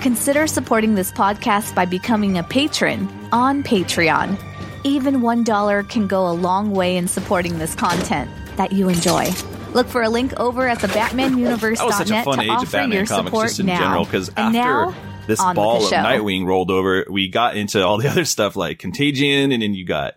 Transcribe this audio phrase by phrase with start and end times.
[0.00, 4.38] Consider supporting this podcast by becoming a patron on Patreon.
[4.82, 9.28] Even $1 can go a long way in supporting this content that you enjoy.
[9.74, 12.72] Look for a link over at the BatmanUniverse.net That was such to age of offer
[12.72, 13.78] Batman your comics support just in now.
[13.78, 14.94] general because after now,
[15.26, 15.92] this ball of.
[15.92, 19.84] Nightwing rolled over, we got into all the other stuff like Contagion, and then you
[19.84, 20.14] got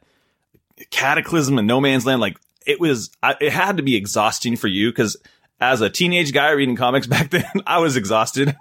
[0.91, 2.22] Cataclysm and No Man's Land.
[2.22, 5.17] Like it was, I, it had to be exhausting for you because
[5.59, 8.55] as a teenage guy reading comics back then, I was exhausted.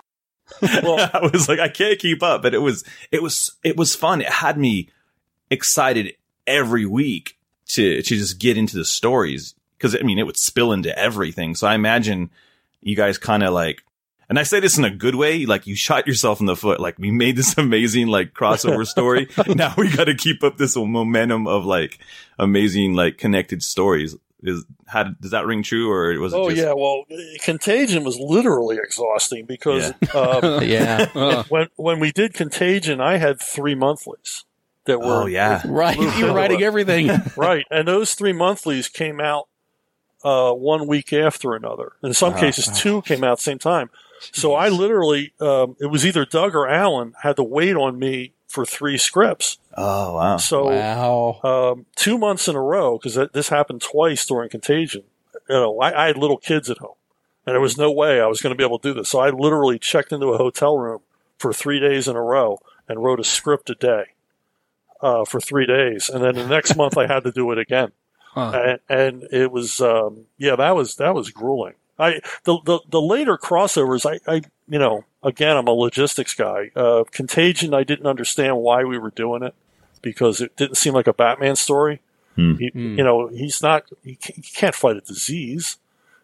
[0.63, 4.21] I was like, I can't keep up, but it was, it was, it was fun.
[4.21, 4.89] It had me
[5.51, 6.15] excited
[6.47, 10.73] every week to to just get into the stories because I mean it would spill
[10.73, 11.55] into everything.
[11.55, 12.31] So I imagine
[12.81, 13.83] you guys kind of like,
[14.29, 16.81] and I say this in a good way, like you shot yourself in the foot.
[16.81, 19.29] Like we made this amazing like crossover story.
[19.49, 21.99] now we got to keep up this momentum of like
[22.39, 24.17] amazing like connected stories.
[24.43, 26.37] Is how does that ring true or was it?
[26.37, 27.05] Oh just, yeah, well,
[27.43, 31.43] Contagion was literally exhausting because um, Yeah.
[31.49, 34.45] when when we did Contagion, I had three monthlies
[34.87, 35.63] that were Oh yeah.
[35.67, 35.97] right.
[35.99, 37.09] You were writing everything.
[37.37, 39.49] right, and those three monthlies came out
[40.25, 41.93] uh, one week after another.
[42.03, 42.41] In some Uh-huh.
[42.41, 43.91] cases, two came out at the same time.
[44.33, 48.33] So I literally, um, it was either Doug or Alan had to wait on me
[48.47, 49.59] for three scripts.
[49.77, 50.37] Oh wow.
[50.37, 51.41] So wow.
[51.43, 55.05] um, two months in a row because this happened twice during Contagion.
[55.49, 56.97] You know, I, I had little kids at home,
[57.47, 59.09] and there was no way I was going to be able to do this.
[59.09, 61.01] So I literally checked into a hotel room
[61.39, 64.05] for three days in a row and wrote a script a day
[65.01, 67.93] uh, for three days, and then the next month I had to do it again,
[68.33, 68.79] Huh.
[68.89, 71.75] and, and it was um, yeah, that was that was grueling.
[71.99, 76.71] I the the, the later crossovers, I, I you know, again, I'm a logistics guy.
[76.77, 79.55] Uh, Contagion, I didn't understand why we were doing it
[80.03, 82.01] because it didn't seem like a Batman story.
[82.37, 82.55] Hmm.
[82.57, 82.99] He, Hmm.
[82.99, 83.85] You know, he's not.
[84.05, 85.79] He can't fight a disease.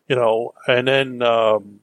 [0.09, 1.81] You know, and then um,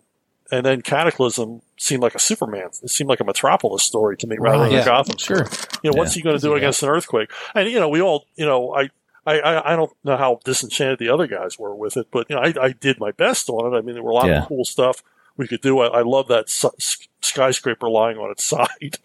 [0.51, 2.69] and then Cataclysm seemed like a Superman.
[2.81, 4.63] It seemed like a Metropolis story to me rather Right.
[4.69, 4.85] than a Yeah.
[4.85, 5.45] Gotham Sure.
[5.45, 5.79] story.
[5.83, 6.19] You know, what's Yeah.
[6.19, 6.57] he going to do Yeah.
[6.57, 7.29] against an earthquake?
[7.53, 8.89] And you know, we all, you know, I.
[9.27, 12.35] I, I, I don't know how disenchanted the other guys were with it, but you
[12.35, 13.75] know, I, I did my best on it.
[13.75, 14.43] I mean, there were a lot Yeah.
[14.43, 15.01] of cool stuff
[15.37, 15.79] we could do.
[15.79, 18.99] I, I love that s- s- skyscraper lying on its side.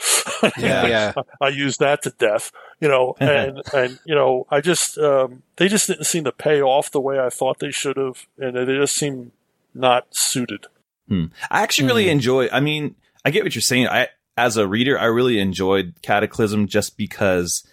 [0.58, 0.86] Yeah.
[0.86, 1.12] Yeah.
[1.40, 5.68] I use that to death, you know, and, and, you know, I just, um, they
[5.68, 8.26] just didn't seem to pay off the way I thought they should have.
[8.38, 9.32] And they just seemed
[9.74, 10.66] not suited.
[11.08, 11.26] Hmm.
[11.50, 12.48] I actually really enjoy.
[12.50, 13.88] I mean, I get what you're saying.
[13.88, 17.64] I, as a reader, I really enjoyed Cataclysm just because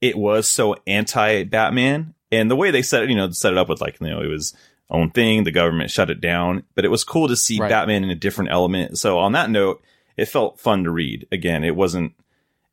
[0.00, 3.68] it was so anti-Batman, and the way they set it, you know, set it up
[3.68, 4.54] with like, you know, it was
[4.90, 5.44] own thing.
[5.44, 7.68] The government shut it down, but it was cool to see Right.
[7.68, 8.98] Batman in a different element.
[8.98, 9.82] So on that note,
[10.16, 11.26] it felt fun to read.
[11.32, 12.12] Again, it wasn't.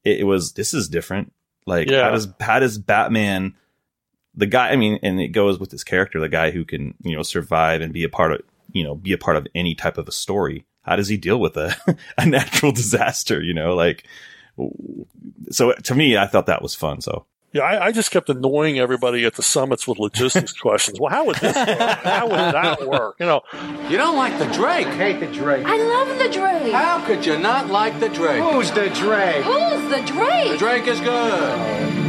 [0.03, 0.53] It, it was.
[0.53, 1.33] This is different.
[1.65, 2.03] Like, Yeah.
[2.03, 3.55] how does how does Batman?
[4.35, 7.15] The guy, I mean, and it goes with this character, the guy who can, you
[7.15, 8.41] know, survive and be a part of,
[8.71, 10.65] you know, be a part of any type of a story.
[10.81, 11.75] How does he deal with a,
[12.17, 13.41] a natural disaster?
[13.43, 14.05] You know, like,
[15.51, 17.01] so to me, I thought that was fun.
[17.01, 20.99] So Yeah, I, I just kept annoying everybody at the summits with logistics questions.
[20.99, 21.67] Well, how would this work?
[21.69, 23.15] How would that work?
[23.19, 23.41] You know,
[23.89, 24.87] You don't like the Drake.
[24.87, 25.63] hate the Drake.
[25.65, 26.73] I love the Drake.
[26.73, 28.41] How could you not like the Drake?
[28.41, 29.43] Who's the Drake?
[29.43, 30.51] Who's the Drake?
[30.53, 30.83] The Drake?
[30.83, 32.03] Drake is good.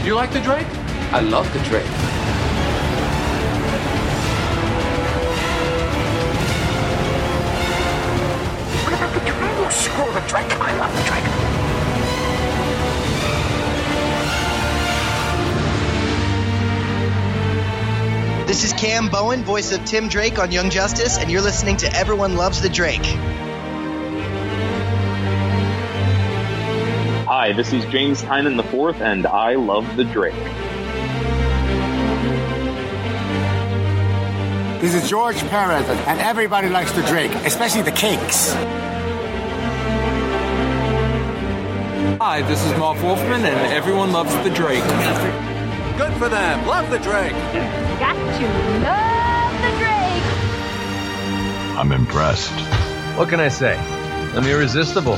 [0.00, 0.66] Do you like the Drake?
[1.12, 1.86] I love the Drake.
[10.22, 10.52] The Drake.
[10.60, 11.24] I love the Drake.
[18.46, 21.92] This is Cam Bowen, voice of Tim Drake on Young Justice, and you're listening to
[21.92, 23.04] Everyone Loves the Drake.
[27.26, 30.34] Hi, this is James Tynion the Fourth, and I love the Drake.
[34.82, 38.54] This is George Perez, and everybody likes the Drake, especially the cakes.
[42.20, 44.82] Hi, this is Marv Wolfman, and everyone loves the Drake.
[45.98, 46.66] Good for them.
[46.66, 47.32] Love the Drake.
[48.00, 48.46] Got to
[48.82, 50.24] love the Drake.
[51.78, 52.52] I'm impressed.
[53.18, 53.76] What can I say?
[54.36, 55.16] I'm irresistible.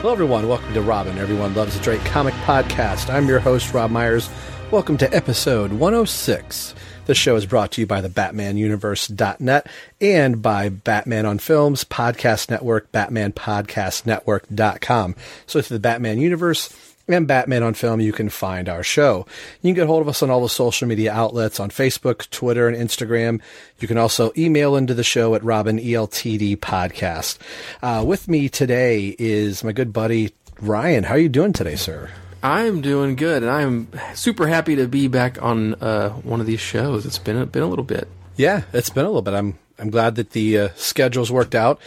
[0.00, 0.48] Hello, everyone.
[0.48, 1.18] Welcome to Robin.
[1.18, 3.12] Everyone loves the Drake Comic Podcast.
[3.12, 4.28] I'm your host, Rob Myers.
[4.70, 6.74] Welcome to episode 106.
[7.06, 9.66] The show is brought to you by the BatmanUniverse.net
[10.00, 15.16] and by Batman on Films Podcast Network, BatmanPodcastNetwork.com.
[15.46, 19.26] So through the Batman Universe and Batman on Film, you can find our show.
[19.60, 22.68] You can get hold of us on all the social media outlets on Facebook, Twitter,
[22.68, 23.40] and Instagram.
[23.80, 27.38] You can also email into the show at Robin ELTD Podcast.
[27.82, 31.02] Uh, with me today is my good buddy Ryan.
[31.04, 32.08] How are you doing today, sir?
[32.42, 36.60] I'm doing good, and I'm super happy to be back on uh, one of these
[36.60, 37.04] shows.
[37.04, 38.08] It's been a, been a little bit.
[38.36, 39.34] Yeah, it's been a little bit.
[39.34, 41.80] I'm I'm glad that the uh, schedules worked out.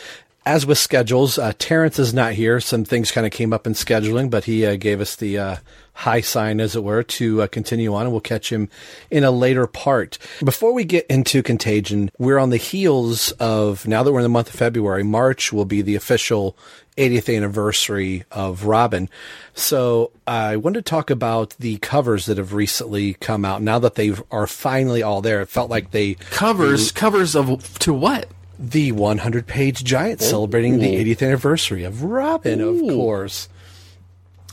[0.46, 2.60] As with schedules, uh, Terrence is not here.
[2.60, 5.56] Some things kind of came up in scheduling, but he uh, gave us the uh,
[5.94, 8.68] high sign, as it were, to uh, continue on, and we'll catch him
[9.10, 10.18] in a later part.
[10.44, 14.30] Before we get into Contagion, we're on the heels of, now that we're in the
[14.30, 16.58] month of February, March will be the official
[16.98, 19.10] 80th anniversary of Robin.
[19.54, 23.62] So I wanted to talk about the covers that have recently come out.
[23.62, 27.94] Now that they are finally all there, it felt like they covers covers of to
[27.94, 28.28] what
[28.60, 30.26] the 100 page giant oh.
[30.26, 33.50] celebrating the 80th anniversary of Robin, of course.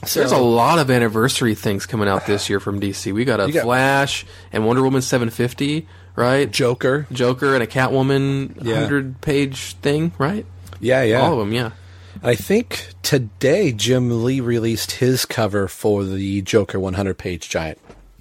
[0.05, 3.13] So, There's a lot of anniversary things coming out this year from DC.
[3.13, 6.51] We got a got, Flash and Wonder Woman 750, right?
[6.51, 8.77] Joker, Joker, and a Catwoman yeah.
[8.77, 10.47] 100 page thing, right?
[10.81, 11.73] Yeah, yeah, all of them, yeah.
[12.23, 17.79] I think today Jim Lee released his cover for the Joker 100 page giant.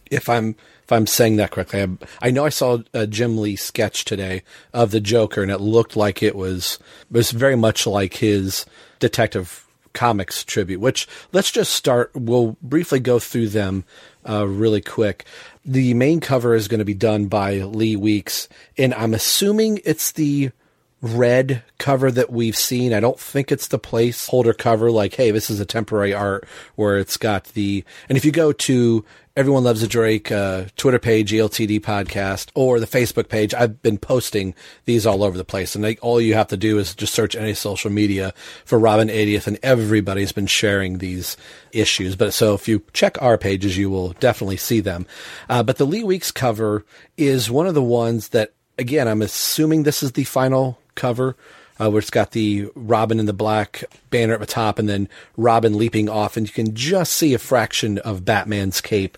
[0.10, 3.58] If I'm if I'm saying that correctly, I, I know I saw a Jim Lee
[3.58, 4.44] sketch today
[4.74, 8.66] of the Joker, and it looked like it was it was very much like his
[9.00, 10.80] Detective Comics tribute.
[10.80, 12.12] Which let's just start.
[12.16, 13.84] We'll briefly go through them
[14.28, 15.26] uh, really quick.
[15.66, 18.48] The main cover is going to be done by Lee Weeks,
[18.78, 20.52] and I'm assuming it's the
[21.02, 22.94] red cover that we've seen.
[22.94, 26.98] I don't think it's the placeholder cover like, hey, this is a temporary art where
[26.98, 29.06] it's got the, and if you go to
[29.40, 33.98] Everyone Loves a Drake uh, Twitter page, ELTD podcast, or the Facebook page, I've been
[33.98, 34.54] posting
[34.84, 35.76] these all over the place.
[35.76, 38.34] And like, all you have to do is just search any social media
[38.66, 41.38] for Robin 80th, and everybody's been sharing these
[41.72, 42.18] issues.
[42.18, 45.06] But so if you check our pages, you will definitely see them.
[45.48, 46.84] Uh, but the Lee Weeks cover
[47.16, 51.36] is one of the ones that, again, I'm assuming this is the final cover.
[51.82, 55.08] Uh, where it's got the Robin in the black banner at the top and then
[55.38, 59.18] Robin leaping off, and you can just see a fraction of Batman's cape.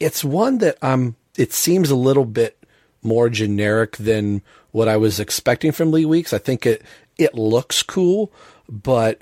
[0.00, 2.58] It's one that um, it seems a little bit
[3.02, 4.42] more generic than
[4.72, 6.32] what I was expecting from Lee Weeks.
[6.32, 6.82] I think it
[7.16, 8.32] it looks cool,
[8.68, 9.20] but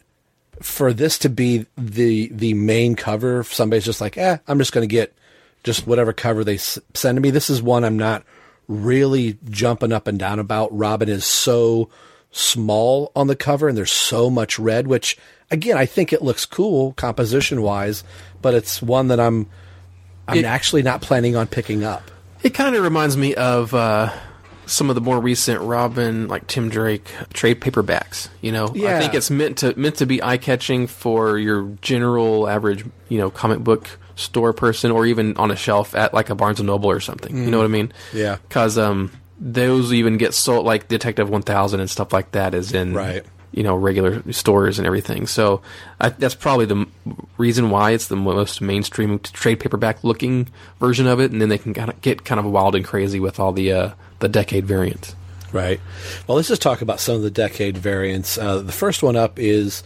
[0.63, 4.89] for this to be the the main cover, somebody's just like, eh, I'm just going
[4.89, 5.15] to get
[5.63, 7.31] just whatever cover they s- send to me.
[7.31, 8.25] This is one I'm not
[8.69, 10.77] really jumping up and down about.
[10.77, 11.89] Robin is so
[12.31, 15.17] small on the cover and there's so much red, which
[15.51, 18.05] again, I think it looks cool composition wise,
[18.43, 19.49] but it's one that I'm,
[20.29, 22.11] I'm it, actually not planning on picking up.
[22.43, 24.13] It kind of reminds me of, uh,
[24.67, 28.29] some of the more recent Robin, like Tim Drake trade paperbacks.
[28.43, 28.97] You know, yeah.
[28.97, 33.17] I think it's meant to meant to be eye catching for your general average, you
[33.17, 33.89] know, comic book
[34.19, 37.35] store person, or even on a shelf at like a Barnes and Noble or something.
[37.35, 37.45] Mm.
[37.45, 37.93] You know what I mean?
[38.13, 38.37] Yeah.
[38.49, 42.95] Because um, those even get sold like Detective 1000 and stuff like that is in
[42.95, 43.25] right.
[43.53, 45.27] you know regular stores and everything.
[45.27, 45.63] So
[46.01, 46.87] I, that's probably the
[47.37, 50.49] reason why it's the most mainstream trade paperback looking
[50.81, 53.21] version of it, and then they can kind of get kind of wild and crazy
[53.21, 55.15] with all the uh, the decade variants.
[55.53, 55.81] Right.
[56.27, 58.37] Well, let's just talk about some of the decade variants.
[58.37, 59.83] Uh, the first one up is.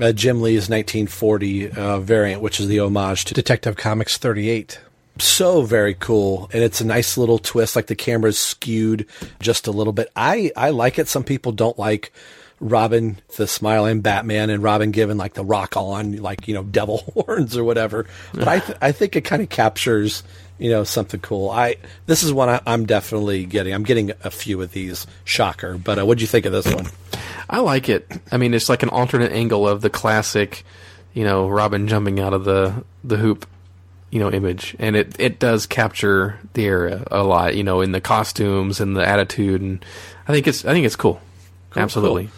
[0.00, 4.80] Uh, Jim Lee's 1940 uh, variant, which is the homage to Detective Comics 38
[5.20, 9.06] so very cool and it's a nice little twist like the camera's skewed
[9.40, 10.10] just a little bit.
[10.14, 11.08] I i like it.
[11.08, 12.12] Some people don't like
[12.60, 16.98] robin the smiling batman and robin given like the rock on like you know devil
[17.14, 18.06] horns or whatever.
[18.32, 20.22] But i th- i think it kind of captures
[20.58, 21.50] you know something cool.
[21.50, 23.72] I this is one I, am definitely getting.
[23.72, 25.06] I'm getting a few of these.
[25.24, 25.78] Shocker.
[25.78, 26.86] But uh, what do you think of this one?
[27.48, 28.10] I like it.
[28.30, 30.64] I mean it's like an alternate angle of the classic
[31.14, 33.46] you know robin jumping out of the the hoop
[34.10, 34.76] you know image.
[34.78, 38.96] And it it does capture the era a lot you know in the costumes and
[38.96, 39.60] the attitude.
[39.60, 39.84] And
[40.26, 41.20] i think it's i think it's cool,
[41.70, 42.24] cool absolutely.
[42.24, 42.32] cool.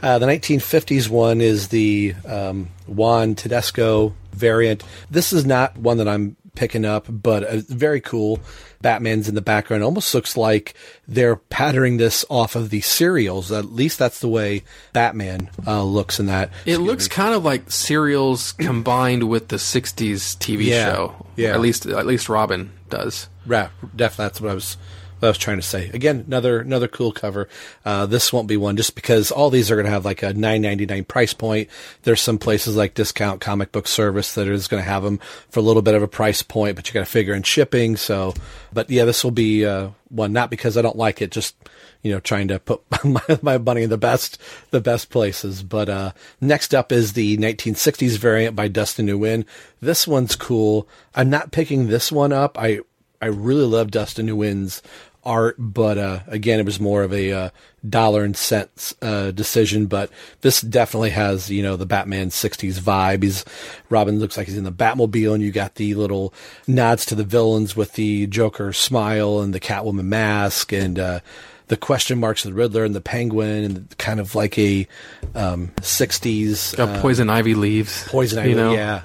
[0.00, 4.84] Uh, the 1950s one is the um, Juan Tedesco variant.
[5.10, 8.40] This is not one that I'm picking up, but uh, very cool.
[8.80, 9.82] Batman's in the background.
[9.82, 10.74] It almost looks like
[11.06, 13.50] they're patterning this off of the serials.
[13.50, 14.62] At least that's the way
[14.92, 16.50] Batman uh, looks in that.
[16.64, 21.26] It looks kind of like serials combined with the '60s TV yeah, show.
[21.36, 23.28] Yeah, at least at least Robin does.
[23.46, 24.24] Right, definitely.
[24.24, 24.76] That's what I was
[25.18, 25.90] what I was trying to say.
[25.90, 27.48] Again, another another cool cover.
[27.84, 30.32] Uh, this won't be one just because all these are going to have like a
[30.32, 31.68] nine ninety nine price point.
[32.02, 35.18] There's some places like Discount Comic Book Service that is going to have them
[35.50, 37.96] for a little bit of a price point, but you got to figure in shipping.
[37.96, 38.34] So,
[38.72, 41.56] but yeah, this will be uh, one not because I don't like it, just
[42.02, 45.62] you know trying to put my, my money in the best the best places.
[45.62, 49.44] But uh, next up is the 1960s variant by Dustin Nguyen.
[49.80, 50.88] This one's cool.
[51.14, 52.58] I'm not picking this one up.
[52.58, 52.80] I
[53.20, 54.82] I really love Dustin Nguyen's
[55.28, 57.50] art, but uh, again, it was more of a uh,
[57.88, 59.86] dollar and cents uh, decision.
[59.86, 63.22] But this definitely has you know the Batman '60s vibe.
[63.22, 63.44] He's
[63.90, 66.32] Robin looks like he's in the Batmobile, and you got the little
[66.66, 71.20] nods to the villains with the Joker smile and the Catwoman mask, and uh,
[71.68, 74.88] the question marks of the Riddler and the Penguin, and kind of like a
[75.34, 78.08] um, '60s got poison ivy leaves.
[78.08, 78.72] Poison ivy, you know?
[78.72, 79.02] yeah,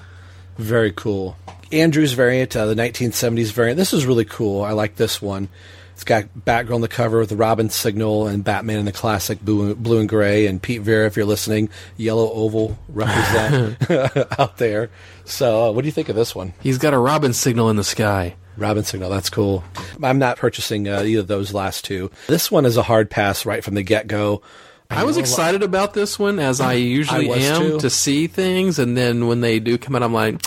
[0.57, 1.35] very cool.
[1.73, 3.77] Andrew's variant, uh, the 1970s variant.
[3.77, 4.63] This is really cool.
[4.63, 5.49] I like this one.
[5.93, 9.39] It's got Batgirl on the cover with the Robin signal and Batman in the classic
[9.41, 10.47] blue, blue and gray.
[10.47, 13.77] And Pete Vera, if you're listening, yellow oval represent
[14.39, 14.89] out there.
[15.25, 16.53] So, uh, what do you think of this one?
[16.62, 18.35] He's got a Robin signal in the sky.
[18.57, 19.63] Robin signal, that's cool.
[20.01, 22.12] I'm not purchasing uh, either of those last two.
[22.27, 24.41] This one is a hard pass right from the get go.
[24.89, 27.79] I was excited about this one, as I usually I am, too.
[27.79, 30.39] to see things, and then when they do come out, I'm like,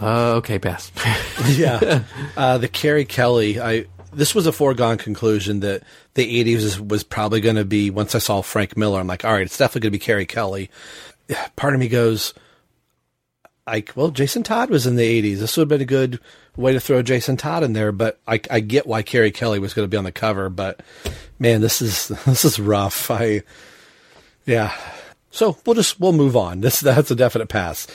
[0.00, 0.92] uh, okay, pass.
[1.48, 2.04] yeah,
[2.36, 3.60] uh, the Carrie Kelly.
[3.60, 5.82] I this was a foregone conclusion that
[6.14, 7.90] the 80s was, probably going to be.
[7.90, 10.26] Once I saw Frank Miller, I'm like, all right, it's definitely going to be Carrie
[10.26, 10.70] Kelly.
[11.54, 12.32] Part of me goes,
[13.66, 15.38] like, well, Jason Todd was in the 80s.
[15.38, 16.18] This would have been a good
[16.56, 17.92] way to throw Jason Todd in there.
[17.92, 20.48] But I, I get why Carrie Kelly was going to be on the cover.
[20.48, 20.80] But
[21.38, 23.10] man, this is this is rough.
[23.10, 23.42] I
[24.46, 24.74] yeah.
[25.30, 26.62] So we'll just we'll move on.
[26.62, 27.86] This that's a definite pass.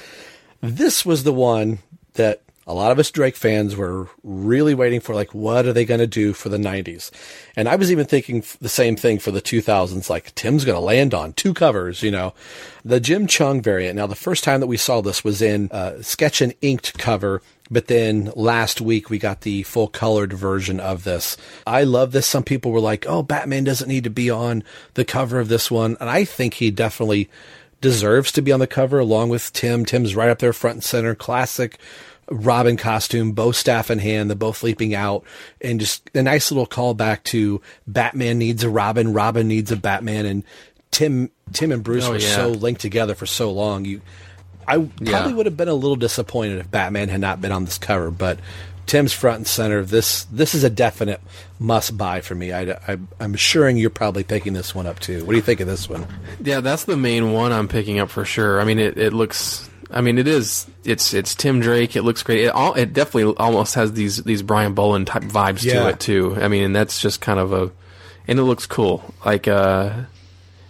[0.61, 1.79] This was the one
[2.13, 5.13] that a lot of us Drake fans were really waiting for.
[5.13, 7.11] Like, what are they going to do for the '90s?
[7.55, 10.09] And I was even thinking the same thing for the 2000s.
[10.09, 12.01] Like, Tim's going to land on two covers.
[12.01, 12.33] You know,
[12.85, 13.97] the Jim Cheung variant.
[13.97, 17.41] Now, the first time that we saw this was in uh, sketch and inked cover.
[17.69, 21.37] But then last week we got the full colored version of this.
[21.65, 22.27] I love this.
[22.27, 24.63] Some people were like, "Oh, Batman doesn't need to be on
[24.95, 27.29] the cover of this one," and I think he definitely
[27.81, 29.85] deserves to be on the cover along with Tim.
[29.85, 31.15] Tim's right up there front and center.
[31.15, 31.77] Classic
[32.29, 35.23] Robin costume, bow staff in hand, the both leaping out,
[35.59, 40.25] and just a nice little callback to Batman needs a Robin, Robin needs a Batman,
[40.25, 40.43] and
[40.91, 42.35] Tim Tim and Bruce Oh, were yeah.
[42.35, 43.85] so linked together for so long.
[43.85, 44.01] You
[44.67, 45.31] I probably Yeah.
[45.33, 48.39] would have been a little disappointed if Batman had not been on this cover, but
[48.85, 49.83] Tim's front and center.
[49.83, 51.19] This this is a definite
[51.59, 52.51] must buy for me.
[52.53, 55.23] I, I, I'm assuring you're probably picking this one up too.
[55.25, 56.05] What do you think of this one?
[56.41, 58.59] Yeah, that's the main one I'm picking up for sure.
[58.61, 59.69] I mean, it, it looks.
[59.91, 60.67] I mean, it is.
[60.83, 61.95] It's it's Tim Drake.
[61.95, 62.45] It looks great.
[62.45, 62.73] It all.
[62.73, 65.83] It definitely almost has these these Brian Bolland type vibes Yeah.
[65.83, 66.35] to it too.
[66.39, 67.71] I mean, and that's just kind of a,
[68.27, 69.13] and it looks cool.
[69.25, 69.91] Like uh,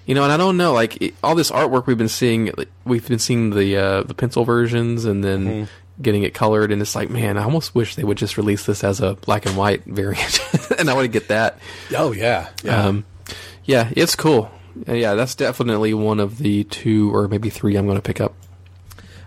[0.06, 2.52] you know, and I don't know, like it, all this artwork we've been seeing.
[2.58, 5.46] like, We've been seeing the uh, the pencil versions, and then.
[5.46, 5.64] Mm-hmm.
[6.02, 8.84] Getting it colored, and it's like, man, I almost wish they would just release this
[8.84, 10.40] as a black and white variant,
[10.80, 11.60] and I would get that.
[11.96, 12.86] Oh yeah, yeah.
[12.86, 13.06] Um,
[13.66, 14.50] yeah, it's cool.
[14.88, 18.20] Uh, Yeah, that's definitely one of the two or maybe three I'm going to pick
[18.20, 18.34] up.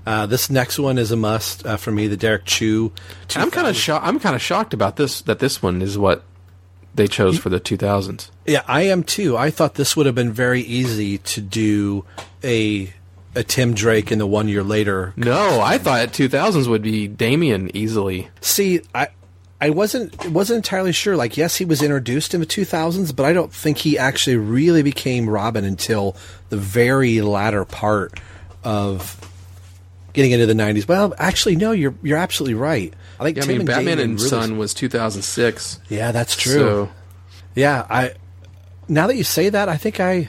[0.06, 2.06] Uh, this next one is a must uh, for me.
[2.08, 2.92] The Derrick Chew.
[3.36, 4.06] I'm kind of shocked.
[4.06, 5.22] I'm kind of shocked about this.
[5.22, 6.24] That this one is what
[6.94, 8.30] they chose for the 2000s.
[8.46, 9.36] Yeah, I am too.
[9.36, 12.04] I thought this would have been very easy to do
[12.42, 12.92] a
[13.36, 15.12] a Tim Drake in the one year later.
[15.16, 18.28] No, I thought 2000s would be Damian easily.
[18.40, 19.08] See, I
[19.60, 21.16] I wasn't wasn't entirely sure.
[21.16, 24.82] Like, yes, he was introduced in the 2000s, but I don't think he actually really
[24.82, 26.16] became Robin until
[26.50, 28.20] the very latter part
[28.62, 29.18] of
[30.14, 30.88] getting into the 90s.
[30.88, 32.94] Well, actually, no, you're you're absolutely right.
[33.20, 35.80] I think Yeah, I Tim mean, and Batman Damian and really- Son was 2006.
[35.90, 36.54] Yeah, that's true.
[36.54, 36.88] So,
[37.54, 38.12] Yeah, I
[38.88, 40.28] now that you say that, I think I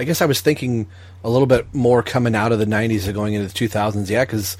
[0.00, 0.86] I guess I was thinking
[1.22, 4.08] a little bit more coming out of the 90s and going into the 2000s.
[4.10, 4.56] Yeah, cuz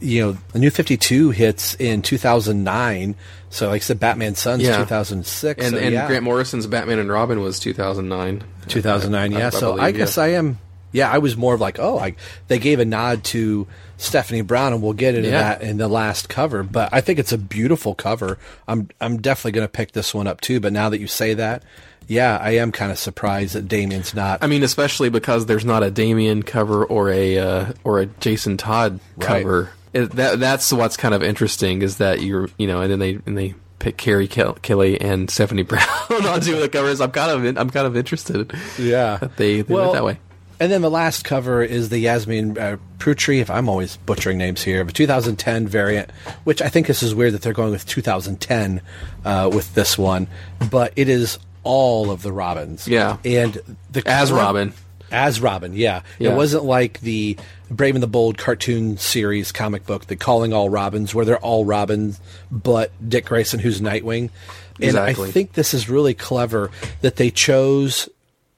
[0.00, 3.14] you know, the new 52 hits in 2009.
[3.50, 4.78] So like I said Batman Sons Yeah.
[4.78, 5.64] 2006.
[5.64, 6.06] and so, and yeah.
[6.06, 8.42] Grant Morrison's Batman and Robin was 2009.
[8.68, 9.50] 2009, yeah.
[9.50, 10.22] so I believe, guess yeah.
[10.24, 10.58] I am.
[10.94, 12.14] Yeah, I was more of like, oh, I,
[12.48, 13.66] they gave a nod to
[13.98, 15.42] Stephanie Brown, and we'll get into Yeah.
[15.42, 16.62] that in the last cover.
[16.62, 18.38] But I think it's a beautiful cover.
[18.68, 20.60] I'm I'm definitely going to pick this one up too.
[20.60, 21.62] But now that you say that,
[22.06, 24.42] yeah, I am kind of surprised that Damian's not.
[24.42, 28.56] I mean, especially because there's not a Damian cover or a uh, or a Jason
[28.56, 29.26] Todd Right.
[29.42, 29.70] cover.
[29.92, 33.18] It, that that's what's kind of interesting is that you're you know, and then they
[33.26, 37.00] and they pick Carrie Kel- Kelly and Stephanie Brown on two of the covers.
[37.00, 38.52] I'm kind of in, I'm kind of interested.
[38.78, 39.18] Yeah.
[39.36, 40.18] they, they Well, went that way.
[40.60, 44.62] And then the last cover is the Yasmine uh, Prutri, if I'm always butchering names
[44.62, 46.10] here, but 2010 variant,
[46.44, 48.80] which I think this is weird that they're going with 2010
[49.24, 50.28] uh, with this one,
[50.70, 52.86] but it is all of the Robins.
[52.86, 53.18] Yeah.
[53.24, 54.72] And the As Robin.
[55.10, 56.02] As Robin, yeah.
[56.18, 56.32] Yeah.
[56.32, 57.36] It wasn't like the
[57.70, 61.64] Brave and the Bold cartoon series comic book, the Calling All Robins, where they're all
[61.64, 62.20] Robins,
[62.50, 64.30] but Dick Grayson, who's Nightwing.
[64.76, 65.28] And Exactly.
[65.28, 66.70] I think this is really clever
[67.00, 68.08] that they chose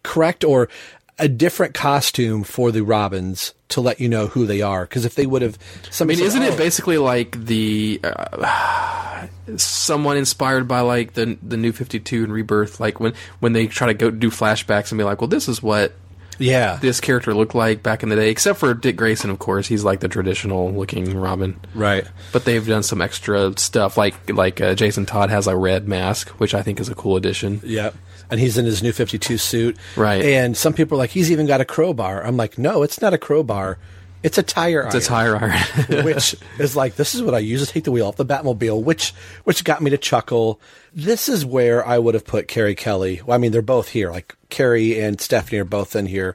[0.03, 0.69] correct or
[1.19, 4.85] a different costume for the Robins to let you know who they are.
[4.85, 5.59] Because if they would have,
[6.01, 11.73] I mean, isn't it basically like the uh, someone inspired by like the the New
[11.73, 12.81] Fifty Two and Rebirth?
[12.81, 15.63] Like when when they try to go do flashbacks and be like, well, this is
[15.63, 15.93] what
[16.39, 18.29] yeah this character looked like back in the day.
[18.29, 22.07] Except for Dick Grayson, of course, he's like the traditional looking Robin, right?
[22.33, 26.29] But they've done some extra stuff, like like uh, Jason Todd has a red mask,
[26.39, 27.61] which I think is a cool addition.
[27.65, 27.95] Yep.
[28.31, 29.77] And he's in his new 52 suit.
[29.97, 30.23] Right.
[30.23, 32.25] And some people are like, he's even got a crowbar.
[32.25, 33.79] I'm like, no, it's not a crowbar.
[34.23, 34.97] It's a tire iron.
[34.97, 36.05] It's a tire iron.
[36.05, 38.83] which is like, this is what I use to take the wheel off the Batmobile,
[38.83, 39.13] which,
[39.45, 40.61] which got me to chuckle.
[40.93, 43.21] This is where I would have put Carrie Kelly.
[43.25, 44.11] Well, I mean, they're both here.
[44.11, 46.35] Like Carrie and Stephanie are both in here.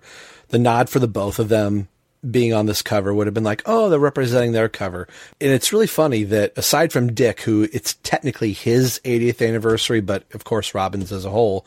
[0.50, 1.90] The nod for the both of them
[2.30, 5.08] being on this cover would have been like, oh, they're representing their cover.
[5.40, 10.24] And it's really funny that aside from Dick, who it's technically his 80th anniversary, but
[10.34, 11.66] of course Robins as a whole,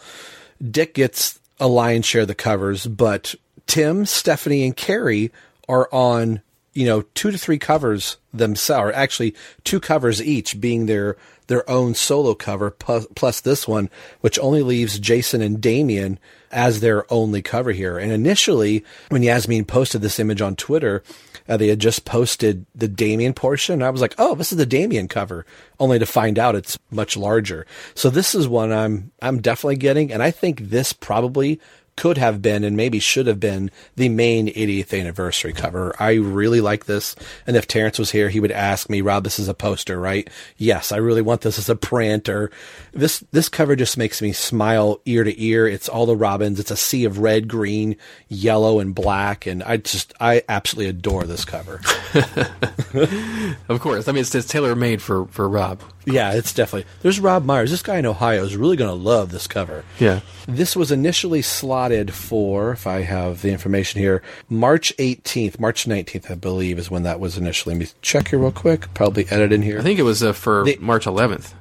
[0.71, 3.35] Dick gets a lion's share of the covers, but
[3.67, 5.33] Tim, Stephanie, and Carrie
[5.69, 6.41] are on,
[6.73, 9.35] you know, two to three covers themselves, or actually
[9.65, 11.17] two covers each being their
[11.47, 16.19] their own solo cover, plus, plus this one, which only leaves Jason and Damian
[16.51, 17.99] as their only cover here.
[17.99, 21.03] And initially, when Yasmine posted this image on Twitter,
[21.49, 23.83] uh, they had just posted the Damian portion.
[23.83, 25.45] I was like, oh, this is the Damian cover,
[25.79, 27.67] only to find out it's much larger.
[27.95, 31.61] So this is one I'm I'm definitely getting, and I think this probably
[31.97, 35.95] could have been and maybe should have been the main 80th anniversary cover.
[35.99, 37.15] I really like this.
[37.47, 40.29] And if Terrence was here, he would ask me, Rob, this is a poster, right?
[40.57, 42.51] Yes, I really want this as a print or
[42.93, 45.67] this, this cover just makes me smile ear to ear.
[45.67, 46.61] It's all the Robins.
[46.61, 47.97] It's a sea of red, green,
[48.29, 49.47] yellow, and black.
[49.47, 51.81] And I just, I absolutely adore this cover.
[53.69, 55.81] of course, I mean it's, it's tailor made for for Rob.
[56.07, 56.91] Yeah, it's definitely.
[57.03, 57.71] There's Rob Myers.
[57.71, 59.85] This guy in Ohio is really going to love this cover.
[59.99, 60.21] Yeah.
[60.47, 61.43] This was initially
[61.85, 66.91] slotted for, if I have the information here, March 18th, March 19th, I believe, is
[66.91, 67.75] when that was initially.
[67.75, 68.93] Let me check here real quick.
[68.95, 69.79] Probably edit in here.
[69.79, 71.53] I think it was uh, for The- March 11th.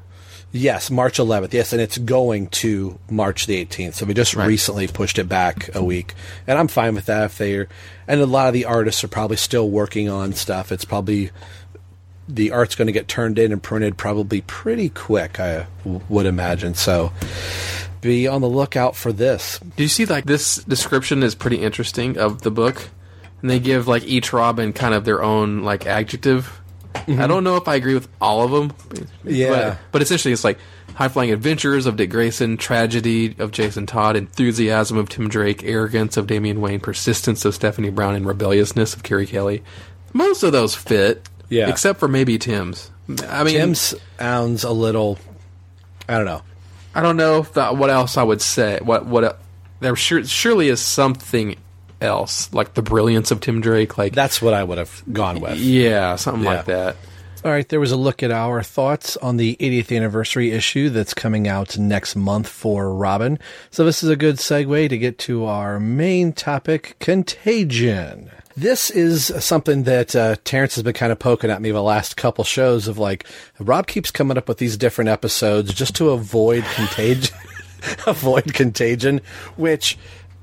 [0.55, 1.51] Yes, March 11th.
[1.51, 3.95] Yes, and it's going to March the 18th.
[3.95, 4.47] So we just Right.
[4.47, 6.13] recently pushed it back a week,
[6.47, 7.25] and I'm fine with that.
[7.25, 7.67] If they're
[8.07, 10.71] and a lot of the artists are probably still working on stuff.
[10.71, 11.31] It's probably
[12.29, 15.39] the art's going to get turned in and printed probably pretty quick.
[15.39, 16.75] I w- would imagine.
[16.75, 17.11] So
[18.03, 19.59] be on the lookout for this.
[19.75, 22.89] Do you see like this description is pretty interesting of the book,
[23.41, 26.59] and they give like each Robin kind of their own like adjective.
[26.93, 27.19] Mm-hmm.
[27.19, 29.07] I don't know if I agree with all of them.
[29.23, 29.49] Yeah.
[29.71, 30.59] but, but essentially it's like
[30.93, 36.17] high flying adventures of Dick Grayson, tragedy of Jason Todd, enthusiasm of Tim Drake, arrogance
[36.17, 39.63] of Damian Wayne, persistence of Stephanie Brown, and rebelliousness of Carrie Kelly.
[40.13, 41.67] Most of those fit, Yeah.
[41.67, 42.91] except for maybe Tim's.
[43.27, 45.17] I mean, Tim sounds a little.
[46.07, 46.43] I don't know.
[46.95, 48.79] I don't know if that, what else I would say.
[48.81, 49.39] What what
[49.79, 51.55] there sure, surely is something
[52.01, 53.97] else like the brilliance of Tim Drake.
[53.97, 55.57] Like That's what I would have gone with.
[55.57, 56.49] yeah, something Yeah.
[56.55, 56.95] like that.
[57.45, 61.13] All right, there was a look at our thoughts on the 80th anniversary issue that's
[61.13, 63.37] coming out next month for Robin.
[63.69, 68.31] So this is a good segue to get to our main topic, Contagion.
[68.55, 72.17] This is something that uh, Terrence has been kind of poking at me the last
[72.17, 73.25] couple shows of like,
[73.59, 77.35] Rob keeps coming up with these different episodes just to avoid contagion,
[78.07, 79.21] avoid contagion,
[79.55, 79.97] which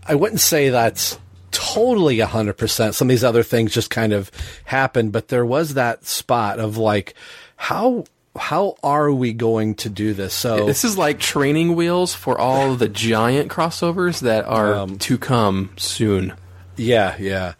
[0.07, 1.19] I wouldn't say that's
[1.53, 2.95] totally 100%.
[2.95, 4.31] Some of these other things just kind of
[4.65, 7.15] happened, but there was that spot of like,
[7.57, 8.05] how,
[8.37, 10.35] how are we going to do this?
[10.35, 15.17] So This is like training wheels for all the giant crossovers that are Um, to
[15.17, 16.35] come soon.
[16.77, 17.55] Yeah, yeah.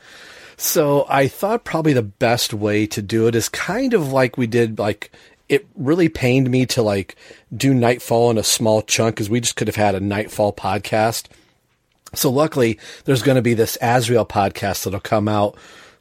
[0.61, 4.47] So I thought probably the best way to do it is kind of like we
[4.47, 5.11] did like
[5.49, 7.17] it really pained me to like
[7.57, 11.29] do Nightfall in a small chunk because we just could have had a Nightfall podcast.
[12.13, 15.57] So luckily there's going to be this Azrael podcast that'll come out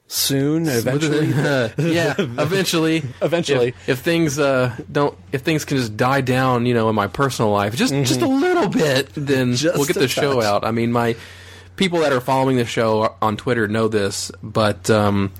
[0.07, 1.27] soon eventually.
[1.77, 3.69] yeah, eventually, Eventually.
[3.69, 7.07] if, if things uh, don't, if things can just die down, you know, in my
[7.07, 9.55] personal life, just just a little bit, then Mm-hmm.
[9.55, 10.65] Just we'll get the show out.
[10.65, 11.15] I mean, my
[11.79, 15.31] people that are following the show on Twitter know this, but um,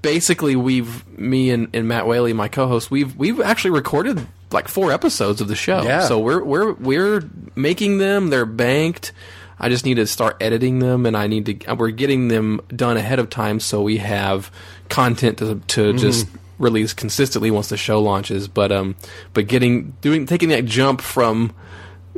[0.00, 4.92] basically, we've me and, and Matt Whaley, my co-host, we've we've actually recorded like four
[4.92, 5.82] episodes of the show.
[5.82, 6.06] Yeah.
[6.06, 8.30] So we're we're we're making them.
[8.30, 9.12] They're banked.
[9.58, 11.74] I just need to start editing them, and I need to.
[11.74, 14.50] We're getting them done ahead of time, so we have
[14.88, 15.98] content to to mm-hmm.
[15.98, 18.46] just release consistently once the show launches.
[18.46, 18.94] But um,
[19.34, 21.54] but getting doing taking that jump from,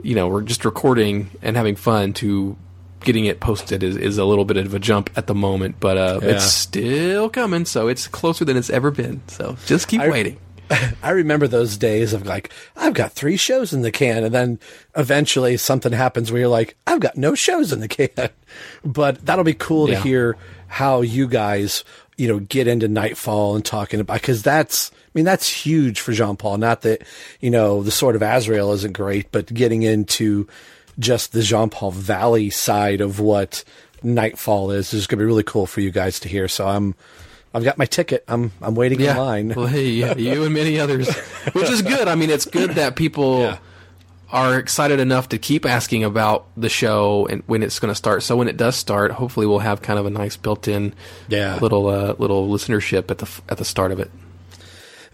[0.03, 2.57] you know, we're just recording and having fun to
[3.05, 5.97] getting it posted is, is a little bit of a jump at the moment, but
[5.97, 6.31] uh, yeah.
[6.31, 9.23] it's still coming, so it's closer than it's ever been.
[9.29, 10.39] So just keep I, waiting.
[11.03, 14.25] I remember those days of like, I've got three shows in the can.
[14.25, 14.59] And then
[14.97, 18.09] eventually something happens where you're like, I've got no shows in the can.
[18.85, 19.97] But that'll be cool yeah.
[19.97, 20.37] to hear
[20.69, 21.83] how you guys,
[22.17, 26.13] you know, get into Nightfall and talking about, because that's, I mean, that's huge for
[26.13, 26.59] Jean Paul.
[26.59, 27.03] Not that,
[27.41, 30.47] you know, the Sword of Azrael isn't great, but getting into
[30.99, 33.65] just the Jean Paul Valley side of what
[34.03, 36.47] Nightfall is is going to be really cool for you guys to hear.
[36.49, 36.95] So I'm,
[37.55, 38.25] I've got my ticket.
[38.29, 39.13] I'm I'm waiting yeah.
[39.13, 39.49] in line.
[39.57, 41.09] Well, hey, you and many others,
[41.53, 42.09] which is good.
[42.09, 43.59] I mean, it's good that people yeah.
[44.31, 48.23] are excited enough to keep asking about the show and when it's going to start.
[48.23, 50.95] So when it does start, hopefully we'll have kind of a nice built-in
[51.29, 51.59] yeah.
[51.61, 54.11] little uh, little listenership at the at the start of it.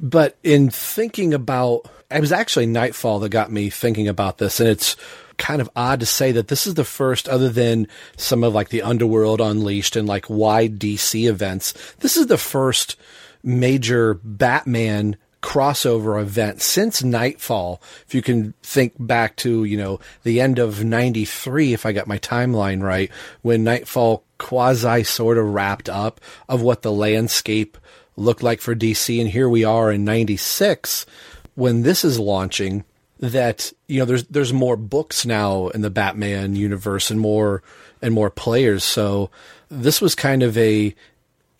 [0.00, 4.68] But in thinking about, it was actually Nightfall that got me thinking about this, and
[4.68, 4.96] it's
[5.40, 8.68] kind of odd to say that this is the first, other than some of like
[8.68, 12.96] the Underworld Unleashed and like wide DC events, this is the first
[13.42, 17.80] major Batman crossover event since Nightfall.
[18.06, 22.06] If you can think back to, you know, the end of 93, if I got
[22.06, 27.78] my timeline right, when Nightfall quasi sort of wrapped up of what the landscape
[28.16, 29.20] looked like for DC.
[29.20, 31.06] And here we are in 96
[31.54, 32.84] when this is launching
[33.20, 37.62] that you know there's there's more books now in the Batman universe and more
[38.02, 38.82] and more players.
[38.82, 39.30] So
[39.68, 40.94] this was kind of a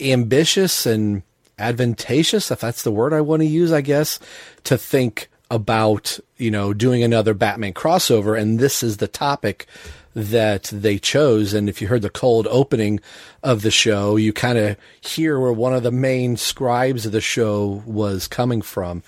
[0.01, 1.23] ambitious and
[1.59, 4.18] advantageous, if that's the word I want to use, I guess,
[4.64, 9.66] to think about you know doing another Batman crossover, and this is the topic
[10.14, 11.53] that they chose.
[11.55, 13.01] And if you heard the cold opening
[13.42, 17.20] of the show, you kind of hear where one of the main scribes of the
[17.20, 19.03] show was coming from.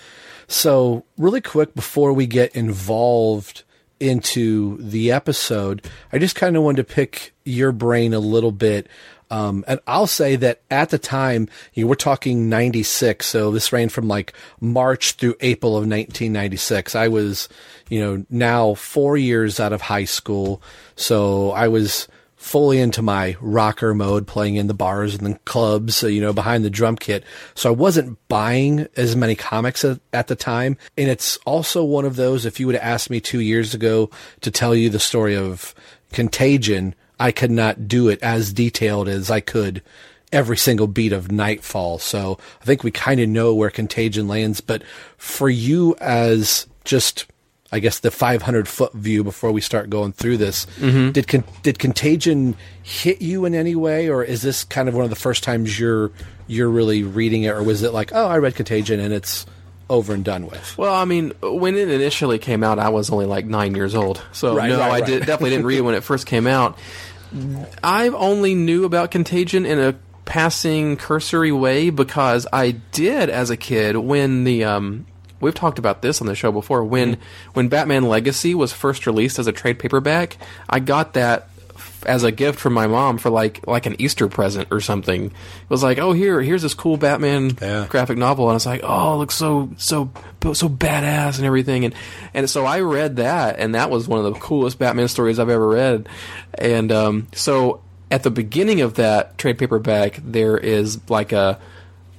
[0.52, 3.62] So, really quick before we get involved
[3.98, 8.86] into the episode, I just kind of wanted to pick your brain a little bit.
[9.30, 13.24] Um, and I'll say that at the time, you know, we're talking 96.
[13.24, 16.94] So this ran from like March through April of 1996.
[16.96, 17.48] I was,
[17.88, 20.60] you know, now four years out of high school.
[20.96, 22.08] So I was
[22.42, 26.32] fully into my rocker mode, playing in the bars and the clubs, uh, you know,
[26.32, 27.22] behind the drum kit.
[27.54, 30.76] So I wasn't buying as many comics at, at, the time.
[30.98, 34.10] And it's also one of those, if you would have asked me two years ago
[34.40, 35.72] to tell you the story of
[36.12, 39.80] Contagion, I could not do it as detailed as I could
[40.32, 42.00] every single beat of Nightfall.
[42.00, 44.60] So I think we kind of know where Contagion lands.
[44.60, 44.82] But
[45.16, 47.26] for you as just
[47.72, 50.66] I guess the 500 foot view before we start going through this.
[50.76, 51.12] Mm-hmm.
[51.12, 55.04] Did con- did Contagion hit you in any way, or is this kind of one
[55.04, 56.12] of the first times you're
[56.46, 59.46] you're really reading it, or was it like, oh, I read Contagion and it's
[59.88, 60.76] over and done with?
[60.76, 64.22] Well, I mean, when it initially came out, I was only like nine years old,
[64.32, 65.06] so right, no, right, I right.
[65.06, 66.78] Did, definitely didn't read it when it first came out.
[67.82, 69.94] I only knew about Contagion in a
[70.26, 75.06] passing cursory way because I did as a kid when the um,
[75.42, 76.84] we've talked about this on the show before.
[76.84, 77.50] When mm-hmm.
[77.52, 81.48] when Batman Legacy was first released as a trade paperback, I got that
[82.06, 85.26] as a gift from my mom for like like an Easter present or something.
[85.26, 85.32] It
[85.68, 87.86] was like, oh here here's this cool Batman yeah.
[87.88, 90.10] graphic novel, and it's like, oh, it looks so so
[90.52, 91.94] so badass and everything, and
[92.34, 95.48] and so I read that, and that was one of the coolest Batman stories I've
[95.48, 96.08] ever read,
[96.54, 101.58] and um, so at the beginning of that trade paperback, there is like a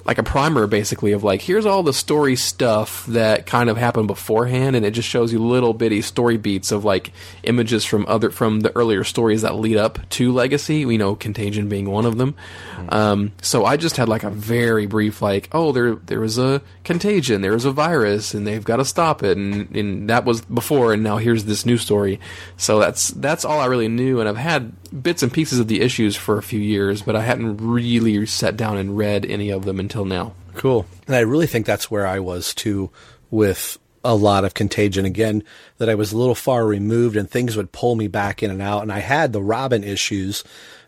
[0.05, 4.07] like a primer basically of like here's all the story stuff that kind of happened
[4.07, 7.11] beforehand and it just shows you little bitty story beats of like
[7.43, 11.69] images from other from the earlier stories that lead up to legacy we know contagion
[11.69, 12.35] being one of them
[12.75, 12.93] mm-hmm.
[12.93, 16.61] um, so i just had like a very brief like oh there there was a
[16.83, 20.41] contagion there was a virus and they've got to stop it and, and that was
[20.41, 22.19] before and now here's this new story
[22.57, 25.81] so that's that's all i really knew and i've had bits and pieces of the
[25.81, 29.65] issues for a few years but i hadn't really sat down and read any of
[29.65, 30.33] them until now.
[30.55, 30.85] Cool.
[31.07, 32.91] And I really think that's where I was too
[33.31, 35.43] with a lot of contagion again
[35.77, 38.61] that I was a little far removed and things would pull me back in and
[38.61, 40.43] out and I had the Robin issues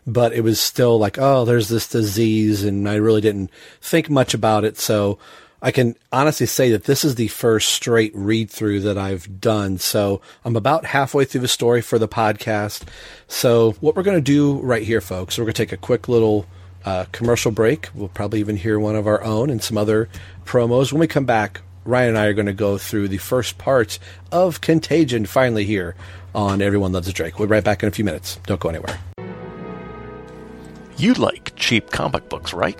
[0.06, 4.34] but it was still like oh there's this disease and I really didn't think much
[4.34, 5.18] about it so
[5.62, 9.78] I can honestly say that this is the first straight read through that I've done
[9.78, 12.84] so I'm about halfway through the story for the podcast
[13.26, 16.08] so what we're going to do right here folks we're going to take a quick
[16.08, 16.46] little
[16.86, 17.88] uh, commercial break.
[17.94, 20.08] We'll probably even hear one of our own and some other
[20.44, 20.92] promos.
[20.92, 23.98] When we come back, Ryan and I are going to go through the first part
[24.32, 25.96] of Contagion finally here
[26.34, 27.38] on Everyone Loves a Drake.
[27.38, 28.38] We'll be right back in a few minutes.
[28.46, 28.98] Don't go anywhere.
[30.96, 32.78] You like cheap comic books, right?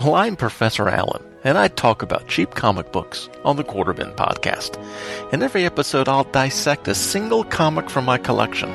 [0.00, 4.76] Well, I'm Professor Allen, and I talk about cheap comic books on the Quarterbin podcast.
[5.32, 8.70] In every episode, I'll dissect a single comic from my collection,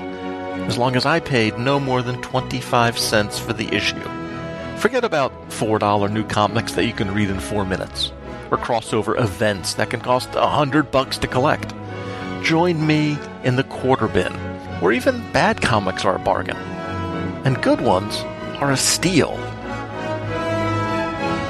[0.66, 4.00] as long as I paid no more than 25 cents for the issue.
[4.78, 8.14] Forget about $4 new comics that you can read in four minutes,
[8.50, 11.74] or crossover events that can cost a hundred bucks to collect.
[12.44, 14.34] Join me in the quarter bin,
[14.80, 16.58] where even bad comics are a bargain,
[17.46, 18.22] and good ones
[18.62, 19.38] are a steal.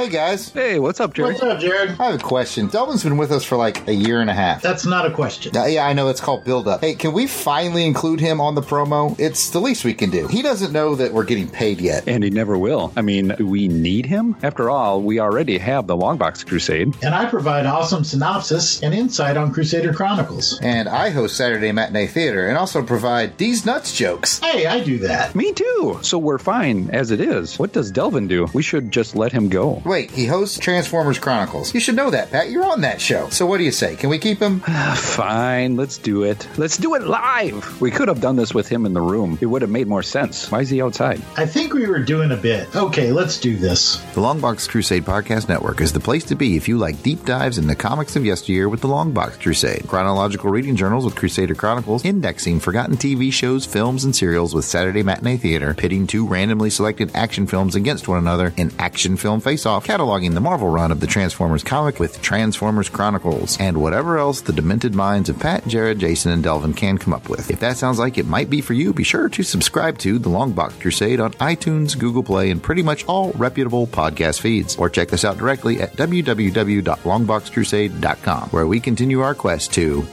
[0.00, 0.48] Hey guys.
[0.48, 1.34] Hey, what's up, Jared?
[1.34, 1.90] What's up, Jared?
[2.00, 2.68] I have a question.
[2.68, 4.62] Delvin's been with us for like a year and a half.
[4.62, 5.54] That's not a question.
[5.54, 6.80] Uh, yeah, I know it's called build up.
[6.80, 9.14] Hey, can we finally include him on the promo?
[9.20, 10.26] It's the least we can do.
[10.26, 12.08] He doesn't know that we're getting paid yet.
[12.08, 12.94] And he never will.
[12.96, 14.36] I mean, do we need him?
[14.42, 16.96] After all, we already have the Longbox Crusade.
[17.04, 20.58] And I provide awesome synopsis and insight on Crusader Chronicles.
[20.62, 24.38] And I host Saturday Matinee Theater and also provide these nuts jokes.
[24.38, 25.34] Hey, I do that.
[25.34, 25.98] Me too.
[26.00, 27.58] So we're fine as it is.
[27.58, 28.46] What does Delvin do?
[28.54, 29.82] We should just let him go.
[29.90, 31.74] Wait, he hosts Transformers Chronicles.
[31.74, 32.48] You should know that, Pat.
[32.48, 33.28] You're on that show.
[33.30, 33.96] So what do you say?
[33.96, 34.60] Can we keep him?
[34.94, 36.46] Fine, let's do it.
[36.56, 37.80] Let's do it live.
[37.80, 39.36] We could have done this with him in the room.
[39.40, 40.48] It would have made more sense.
[40.48, 41.20] Why is he outside?
[41.36, 42.72] I think we were doing a bit.
[42.76, 43.96] Okay, let's do this.
[44.14, 47.58] The Longbox Crusade Podcast Network is the place to be if you like deep dives
[47.58, 52.04] in the comics of yesteryear with the Longbox Crusade, chronological reading journals with Crusader Chronicles,
[52.04, 57.10] indexing forgotten TV shows, films, and serials with Saturday Matinee Theater, pitting two randomly selected
[57.12, 61.06] action films against one another in action film face-off, cataloging the Marvel run of the
[61.06, 66.32] Transformers comic with Transformers Chronicles, and whatever else the demented minds of Pat, Jared, Jason,
[66.32, 67.50] and Delvin can come up with.
[67.50, 70.30] If that sounds like it might be for you, be sure to subscribe to The
[70.30, 74.76] Longbox Crusade on iTunes, Google Play, and pretty much all reputable podcast feeds.
[74.76, 80.06] Or check us out directly at www.longboxcrusade.com, where we continue our quest to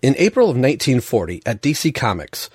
[0.00, 2.48] In April of 1940, at DC Comics,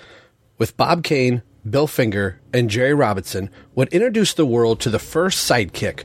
[0.58, 5.50] with Bob Kane, Bill Finger, and Jerry Robinson, would introduce the world to the first
[5.50, 6.04] sidekick,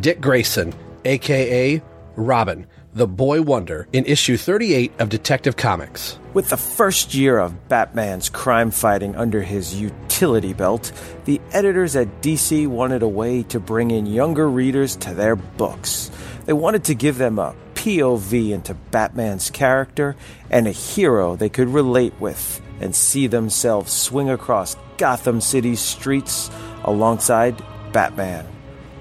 [0.00, 1.80] Dick Grayson, aka
[2.16, 6.18] Robin, the Boy Wonder, in issue 38 of Detective Comics.
[6.34, 10.90] With the first year of Batman's crime fighting under his utility belt,
[11.26, 16.10] the editors at DC wanted a way to bring in younger readers to their books.
[16.46, 20.16] They wanted to give them a POV into Batman's character
[20.50, 26.50] and a hero they could relate with and see themselves swing across Gotham City's streets
[26.84, 28.46] alongside Batman.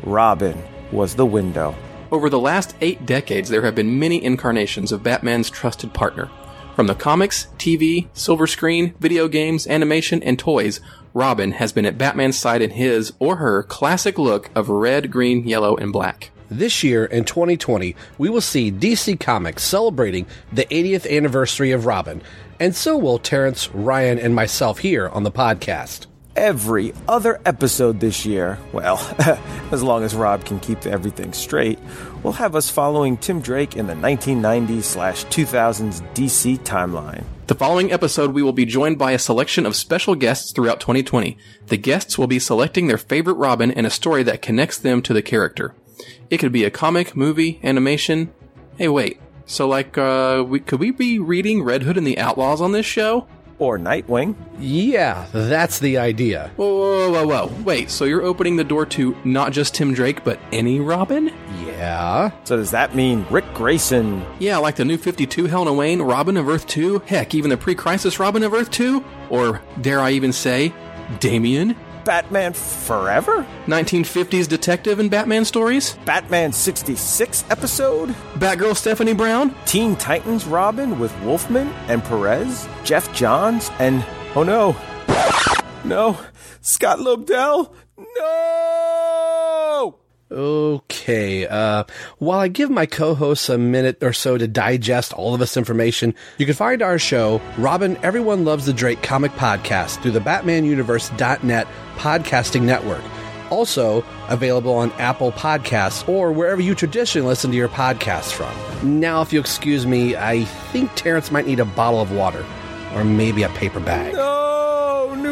[0.03, 1.75] Robin was the window.
[2.11, 6.29] Over the last eight decades, there have been many incarnations of Batman's trusted partner.
[6.75, 10.79] From the comics, TV, silver screen, video games, animation, and toys,
[11.13, 15.47] Robin has been at Batman's side in his or her classic look of red, green,
[15.47, 16.29] yellow, and black.
[16.49, 22.21] This year, in 2020, we will see DC Comics celebrating the 80th anniversary of Robin,
[22.59, 26.07] and so will Terrence, Ryan, and myself here on the podcast.
[26.35, 28.97] Every other episode this year, well,
[29.71, 31.79] as long as Rob can keep everything straight,
[32.21, 37.23] will have us following Tim Drake in the 1990s slash 2000s DC timeline.
[37.47, 41.37] The following episode, we will be joined by a selection of special guests throughout 2020.
[41.67, 45.13] The guests will be selecting their favorite Robin and a story that connects them to
[45.13, 45.73] the character.
[46.29, 48.33] It could be a comic, movie, animation.
[48.77, 49.19] Hey, wait.
[49.47, 52.85] So, like, uh, we, could we be reading Red Hood and the Outlaws on this
[52.85, 53.27] show?
[53.59, 54.35] Or Nightwing?
[54.59, 56.51] Yeah, that's the idea.
[56.57, 57.63] Whoa, whoa, whoa, whoa.
[57.63, 61.33] Wait, so you're opening the door to not just Tim Drake, but any Robin?
[61.65, 61.77] Yeah.
[61.77, 62.31] Yeah.
[62.43, 64.25] So does that mean Rick Grayson?
[64.39, 68.19] Yeah, like the new 52 Helena Wayne, Robin of Earth 2, heck, even the pre-crisis
[68.19, 69.03] Robin of Earth 2?
[69.29, 70.73] Or, dare I even say,
[71.19, 71.75] Damian?
[72.07, 73.45] Batman Forever?
[73.65, 75.97] 1950s detective and Batman stories?
[76.05, 78.09] Batman 66 episode?
[78.35, 79.53] Batgirl Stephanie Brown?
[79.65, 82.65] Teen Titans Robin with Wolfman and Perez?
[82.85, 83.69] Geoff Johns?
[83.79, 84.77] And, oh no,
[85.83, 86.17] no,
[86.61, 87.73] Scott Lobdell?
[87.97, 89.99] No!
[90.31, 91.47] Okay.
[91.47, 91.85] Uh,
[92.17, 96.13] while I give my co-hosts a minute or so to digest all of this information,
[96.37, 101.67] you can find our show, Robin Everyone Loves the Drake Comic Podcast, through the BatmanUniverse.net
[101.95, 103.03] podcasting network.
[103.49, 108.53] Also available on Apple Podcasts or wherever you traditionally listen to your podcasts from.
[108.99, 112.45] Now, if you excuse me, I think Terrence might need a bottle of water
[112.93, 114.13] or maybe a paper bag.
[114.15, 114.56] No,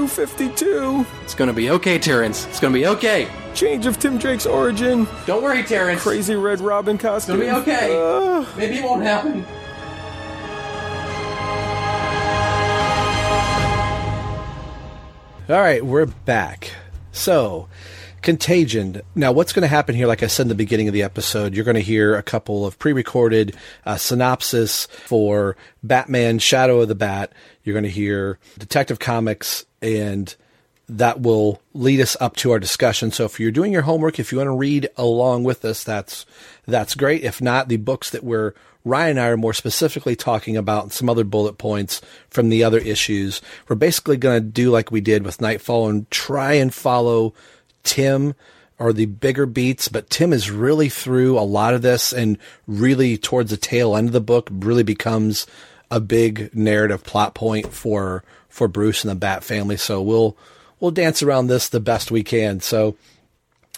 [0.06, 1.06] new 52.
[1.24, 2.46] It's gonna be okay, Terrence.
[2.48, 3.28] It's gonna be okay.
[3.56, 5.08] Change of Tim Drake's origin.
[5.26, 6.04] Don't worry, Terrence.
[6.04, 7.42] Crazy Red Robin costume.
[7.42, 7.96] It's gonna be okay.
[7.96, 9.44] Uh, Maybe it won't happen.
[15.50, 16.72] All right, we're back.
[17.12, 17.68] So,
[18.26, 19.04] Contagion.
[19.14, 21.54] Now, what's going to happen here, like I said in the beginning of the episode,
[21.54, 26.88] you're going to hear a couple of pre recorded uh, synopsis for Batman Shadow of
[26.88, 27.32] the Bat.
[27.64, 30.36] You're going to hear Detective Comics, and
[30.90, 33.12] that will lead us up to our discussion.
[33.12, 36.26] So, if you're doing your homework, if you want to read along with us, that's
[36.66, 37.24] that's great.
[37.24, 41.10] If not, the books that we're Ryan and I are more specifically talking about some
[41.10, 43.42] other bullet points from the other issues.
[43.68, 47.34] We're basically going to do like we did with Nightfall and try and follow
[47.86, 48.36] Tim
[48.78, 53.18] or the bigger beats, but Tim is really through a lot of this and really
[53.18, 55.48] towards the tail end of the book really becomes
[55.90, 59.78] a big narrative plot point for for Bruce and the Bat family.
[59.78, 60.38] So we'll
[60.80, 62.60] we'll dance around this the best we can.
[62.60, 62.98] So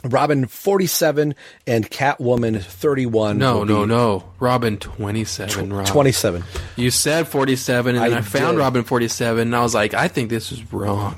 [0.03, 3.37] Robin 47 and Catwoman 31.
[3.37, 4.23] No, no, no.
[4.39, 5.73] Robin 27.
[5.73, 5.87] Rob.
[5.87, 6.43] 27.
[6.75, 8.57] You said 47, and then I I, found.
[8.57, 11.15] Robin 47, and I was like, I think this is wrong.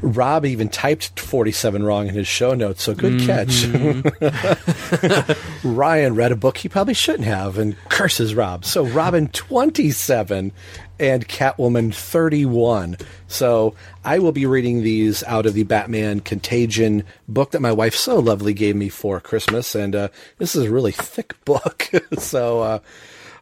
[0.00, 3.66] Rob even typed 47 wrong in his show notes, so good catch.
[5.64, 8.64] Ryan read a book he probably shouldn't have and curses Rob.
[8.64, 10.52] So Robin 27
[11.00, 12.96] and Catwoman 31.
[13.26, 17.94] So I will be reading these out of the Batman Contagion book that my wife
[17.94, 19.74] so lovely gave me for Christmas.
[19.74, 21.90] And uh, this is a really thick book.
[22.18, 22.78] so uh,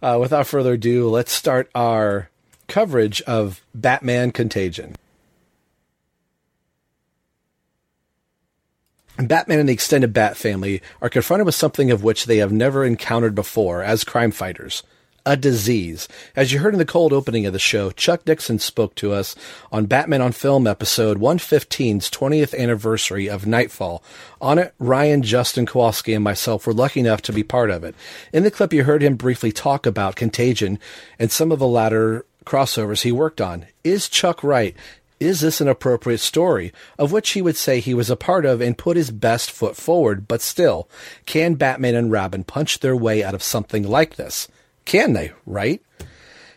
[0.03, 2.31] uh, without further ado, let's start our
[2.69, 4.97] coverage of Batman Contagion.
[9.19, 12.85] Batman and the extended Bat family are confronted with something of which they have never
[12.85, 14.83] encountered before as crime fighters
[15.27, 16.07] a disease.
[16.37, 19.35] As you heard in the cold opening of the show, Chuck Dixon spoke to us
[19.73, 24.05] on Batman on Film episode 115's 20th anniversary of Nightfall.
[24.41, 27.97] On it, Ryan, Justin Kowalski, and myself were lucky enough to be part of it.
[28.33, 30.79] In the clip, you heard him briefly talk about Contagion
[31.19, 33.67] and some of the latter crossovers he worked on.
[33.83, 34.77] Is Chuck right?
[35.19, 38.61] Is this an appropriate story, of which he would say he was a part of
[38.61, 40.89] and put his best foot forward, but still,
[41.25, 44.47] can Batman and Robin punch their way out of something like this?
[44.85, 45.83] Can they, right?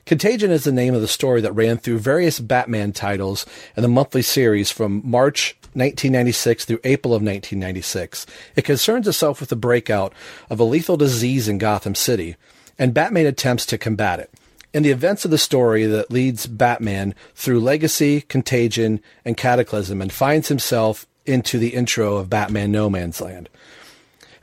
[0.05, 3.45] Contagion is the name of the story that ran through various Batman titles
[3.77, 8.25] in the monthly series from March 1996 through April of 1996.
[8.55, 10.13] It concerns itself with the breakout
[10.49, 12.35] of a lethal disease in Gotham City,
[12.77, 14.31] and Batman attempts to combat it.
[14.71, 20.13] In the events of the story that leads Batman through Legacy, Contagion, and Cataclysm and
[20.13, 23.49] finds himself into the intro of Batman No Man's Land.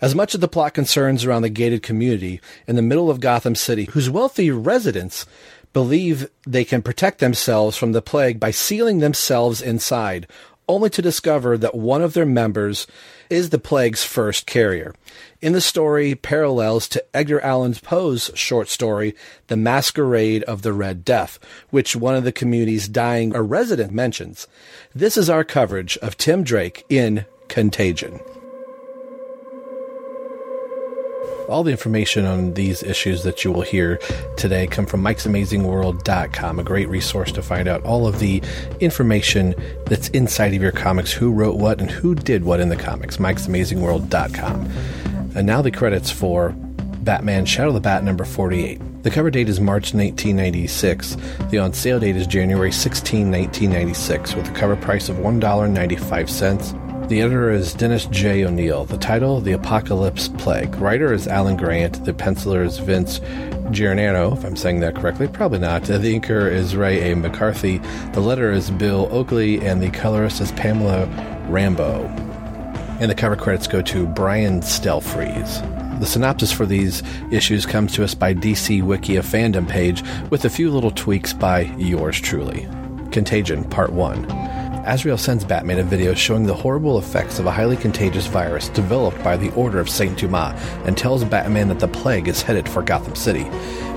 [0.00, 3.54] As much of the plot concerns around the gated community in the middle of Gotham
[3.54, 5.26] City, whose wealthy residents
[5.72, 10.26] believe they can protect themselves from the plague by sealing themselves inside,
[10.68, 12.86] only to discover that one of their members
[13.30, 14.94] is the plague's first carrier.
[15.40, 19.14] In the story, parallels to Edgar Allan Poe's short story,
[19.48, 21.38] The Masquerade of the Red Death,
[21.70, 24.46] which one of the community's dying a resident mentions.
[24.94, 28.20] This is our coverage of Tim Drake in Contagion.
[31.48, 33.98] All the information on these issues that you will hear
[34.36, 38.42] today come from Mike'sAmazingWorld.com, a great resource to find out all of the
[38.80, 39.54] information
[39.86, 43.18] that's inside of your comics, who wrote what and who did what in the comics.
[43.18, 44.70] Mike'sAmazingWorld.com.
[45.36, 46.50] And now the credits for
[47.06, 49.04] Batman Shadow of the Bat number 48.
[49.04, 51.16] The cover date is March 1996.
[51.50, 56.85] The on sale date is January 16, 1996, with a cover price of $1.95.
[57.08, 58.44] The editor is Dennis J.
[58.44, 58.84] O'Neil.
[58.84, 60.74] The title, The Apocalypse Plague.
[60.74, 62.04] Writer is Alan Grant.
[62.04, 63.20] The penciler is Vince
[63.70, 65.28] Giarrano, if I'm saying that correctly.
[65.28, 65.84] Probably not.
[65.84, 67.14] The inker is Ray A.
[67.14, 67.78] McCarthy.
[68.12, 71.06] The letter is Bill Oakley, and the colorist is Pamela
[71.48, 72.06] Rambo.
[72.98, 76.00] And the cover credits go to Brian Stelfreeze.
[76.00, 80.44] The synopsis for these issues comes to us by DC Wiki, a fandom page, with
[80.44, 82.66] a few little tweaks by yours truly.
[83.12, 84.65] Contagion, Part 1.
[84.86, 89.22] Azrael sends Batman a video showing the horrible effects of a highly contagious virus developed
[89.24, 92.82] by the Order of Saint Dumas and tells Batman that the plague is headed for
[92.82, 93.42] Gotham City.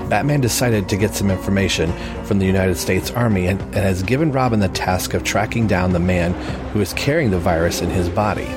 [0.08, 1.92] Batman decided to get some information
[2.24, 5.92] from the United States Army and, and has given Robin the task of tracking down
[5.92, 6.32] the man
[6.72, 8.48] who is carrying the virus in his body.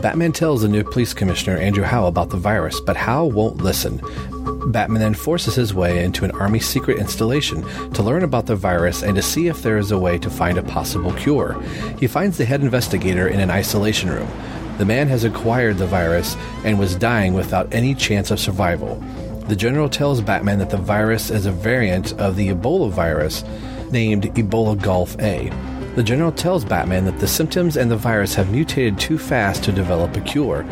[0.00, 4.00] Batman tells the new police commissioner, Andrew Howe, about the virus, but Howe won't listen.
[4.66, 7.62] Batman then forces his way into an army secret installation
[7.92, 10.58] to learn about the virus and to see if there is a way to find
[10.58, 11.60] a possible cure.
[11.98, 14.28] He finds the head investigator in an isolation room.
[14.78, 18.96] The man has acquired the virus and was dying without any chance of survival.
[19.48, 23.44] The general tells Batman that the virus is a variant of the Ebola virus
[23.92, 25.50] named Ebola Gulf A.
[25.94, 29.72] The general tells Batman that the symptoms and the virus have mutated too fast to
[29.72, 30.66] develop a cure.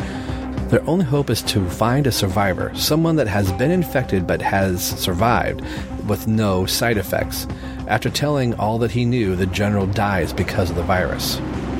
[0.69, 4.83] Their only hope is to find a survivor, someone that has been infected but has
[4.83, 5.61] survived
[6.07, 7.45] with no side effects.
[7.87, 11.37] After telling all that he knew, the general dies because of the virus.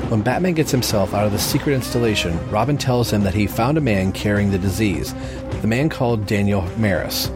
[0.08, 3.76] When Batman gets himself out of the secret installation, Robin tells him that he found
[3.76, 5.12] a man carrying the disease,
[5.62, 7.28] the man called Daniel Maris.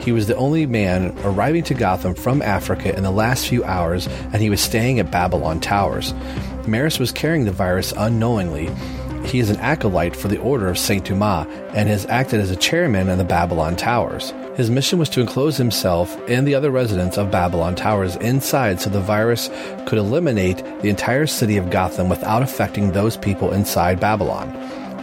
[0.00, 4.08] He was the only man arriving to Gotham from Africa in the last few hours,
[4.32, 6.14] and he was staying at Babylon Towers.
[6.66, 8.68] Maris was carrying the virus unknowingly.
[9.26, 12.56] He is an acolyte for the Order of Saint Dumas and has acted as a
[12.56, 14.32] chairman in the Babylon Towers.
[14.54, 18.88] His mission was to enclose himself and the other residents of Babylon Towers inside so
[18.88, 19.50] the virus
[19.86, 24.48] could eliminate the entire city of Gotham without affecting those people inside Babylon.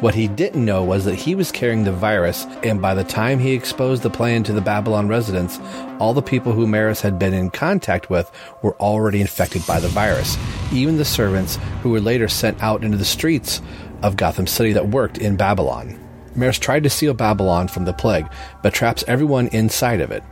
[0.03, 3.39] What he didn't know was that he was carrying the virus, and by the time
[3.39, 5.59] he exposed the plan to the Babylon residents,
[5.97, 8.29] all the people who Maris had been in contact with
[8.61, 10.37] were already infected by the virus.
[10.73, 13.61] Even the servants who were later sent out into the streets
[14.03, 15.99] of Gotham City that worked in Babylon.
[16.35, 18.27] Maris tried to seal Babylon from the plague,
[18.61, 20.23] but traps everyone inside of it.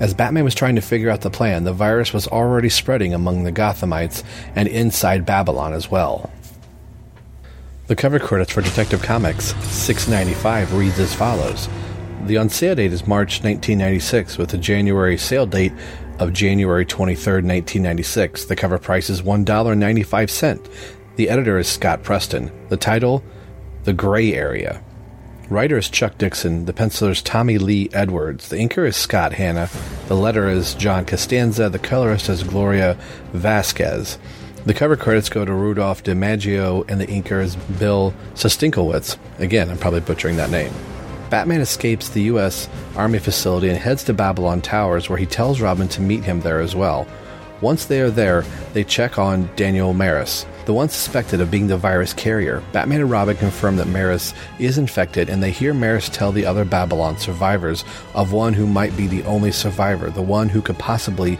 [0.00, 3.44] As Batman was trying to figure out the plan, the virus was already spreading among
[3.44, 4.24] the Gothamites
[4.56, 6.30] and inside Babylon as well.
[7.86, 11.68] The cover credits for Detective Comics 695 reads as follows.
[12.24, 15.72] The on sale date is March 1996 with a January sale date
[16.18, 18.46] of January 23, 1996.
[18.46, 20.96] The cover price is $1.95.
[21.16, 22.50] The editor is Scott Peterson.
[22.70, 23.22] The title,
[23.84, 24.82] The Gray Area.
[25.50, 26.64] Writer is Chuck Dixon.
[26.64, 28.48] The penciler is Tommy Lee Edwards.
[28.48, 29.68] The inker is Scott Hanna.
[30.08, 31.68] The letter is John Costanza.
[31.68, 32.96] The colorist is Gloria
[33.34, 34.18] Vasquez.
[34.64, 39.18] The cover credits go to Rudolph DiMaggio, and the inker is Bill Sustinkowitz.
[39.38, 40.72] Again, I'm probably butchering that name.
[41.28, 42.70] Batman escapes the U.S.
[42.96, 46.60] Army facility and heads to Babylon Towers, where he tells Robin to meet him there
[46.60, 47.06] as well.
[47.62, 51.76] Once they are there, they check on Daniel Maris, the one suspected of being the
[51.78, 52.60] virus carrier.
[52.72, 56.64] Batman and Robin confirm that Maris is infected, and they hear Maris tell the other
[56.64, 57.84] Babylon survivors
[58.14, 61.38] of one who might be the only survivor, the one who could possibly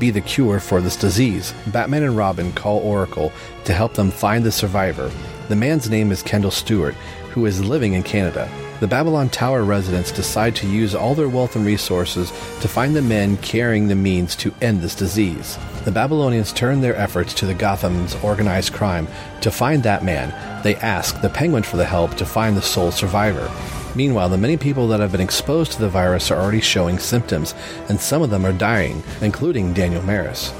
[0.00, 1.54] be the cure for this disease.
[1.68, 3.30] Batman and Robin call Oracle
[3.64, 5.12] to help them find the survivor.
[5.48, 6.94] The man's name is Kendall Stewart,
[7.30, 8.50] who is living in Canada.
[8.82, 12.30] The Babylon Tower residents decide to use all their wealth and resources
[12.62, 15.56] to find the men carrying the means to end this disease.
[15.84, 19.06] The Babylonians turn their efforts to the Gotham's organized crime
[19.42, 20.34] to find that man.
[20.64, 23.48] They ask the Penguin for the help to find the sole survivor.
[23.94, 27.54] Meanwhile, the many people that have been exposed to the virus are already showing symptoms,
[27.88, 30.52] and some of them are dying, including Daniel Maris.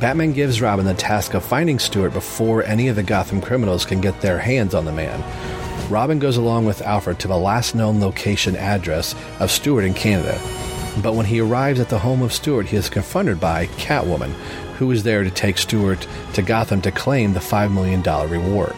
[0.00, 4.00] Batman gives Robin the task of finding Stewart before any of the Gotham criminals can
[4.00, 5.22] get their hands on the man.
[5.92, 10.40] Robin goes along with Alfred to the last known location address of Stewart in Canada.
[11.02, 14.32] But when he arrives at the home of Stewart, he is confronted by Catwoman,
[14.78, 18.74] who is there to take Stewart to Gotham to claim the $5 million reward.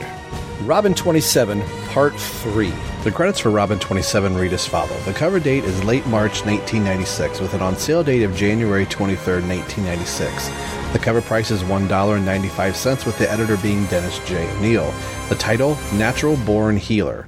[0.62, 2.72] Robin 27, Part 3.
[3.04, 4.98] The credits for Robin 27 read as follow.
[5.02, 9.34] The cover date is late March 1996 with an on sale date of January 23,
[9.34, 10.83] 1996.
[10.94, 14.48] The cover price is $1.95 with the editor being Dennis J.
[14.52, 14.94] O'Neil.
[15.28, 17.26] The title, Natural Born Healer.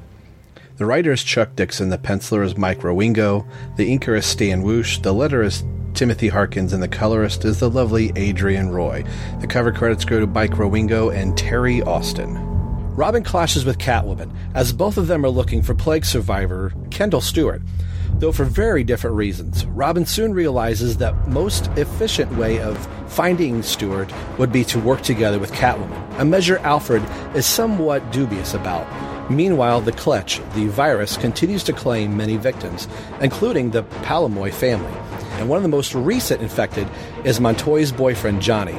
[0.76, 3.44] The writer is Chuck Dixon, the penciler is Mike Wieringo,
[3.74, 5.64] the inker is Stan Woch, the letter is
[5.94, 9.02] Timothy Harkins, and the colorist is the lovely Adrienne Roy.
[9.40, 12.36] The cover credits go to Mike Wieringo and Terry Austin.
[12.94, 17.62] Robin clashes with Catwoman, as both of them are looking for plague survivor Kendall Stewart.
[18.18, 22.78] Though for very different reasons, Robin soon realizes that most efficient way of
[23.12, 27.02] finding Stewart would be to work together with Catwoman, a measure Alfred
[27.36, 28.86] is somewhat dubious about.
[29.30, 32.88] Meanwhile, the Clench, the virus, continues to claim many victims,
[33.20, 34.98] including the Palomoy family.
[35.32, 36.88] And one of the most recent infected
[37.24, 38.78] is Montoya's boyfriend, Johnny.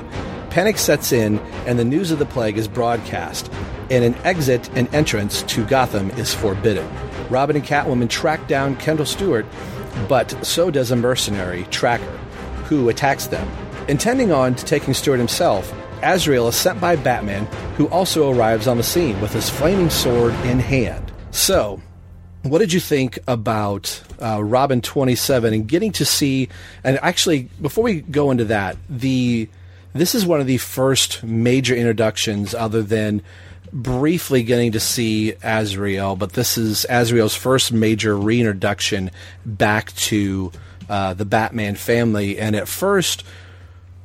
[0.49, 3.51] Panic sets in, and the news of the plague is broadcast,
[3.91, 6.87] and an exit and entrance to Gotham is forbidden.
[7.29, 9.45] Robin and Catwoman track down Kendall Stewart,
[10.07, 12.17] but so does a mercenary, Tracker,
[12.65, 13.47] who attacks them.
[13.87, 15.73] Intending on taking Stewart himself,
[16.03, 20.33] Azrael is sent by Batman, who also arrives on the scene with his flaming sword
[20.45, 21.11] in hand.
[21.31, 21.81] So,
[22.43, 26.49] what did you think about uh, Robin 27 and getting to see?
[26.83, 29.49] And actually, before we go into that, the
[29.93, 33.23] this is one of the first major introductions, other than
[33.71, 39.11] briefly getting to see Azrael, but this is Azrael's first major reintroduction
[39.45, 40.51] back to
[40.89, 42.37] uh, the Batman family.
[42.37, 43.23] And at first,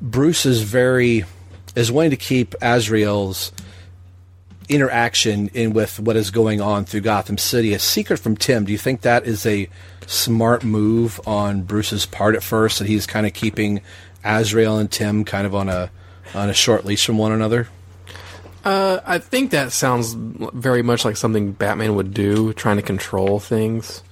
[0.00, 1.24] Bruce is very
[1.74, 3.52] is wanting to keep Azrael's
[4.68, 8.64] interaction in with what is going on through Gotham City a secret from Tim.
[8.64, 9.68] Do you think that is a
[10.06, 13.80] smart move on Bruce's part at first that he's kind of keeping
[14.24, 15.90] Azrael and Tim kind of on a
[16.34, 17.68] on a short leash from one another?
[18.64, 23.40] Uh, I think that sounds very much like something Batman would do, trying to control
[23.40, 24.02] things.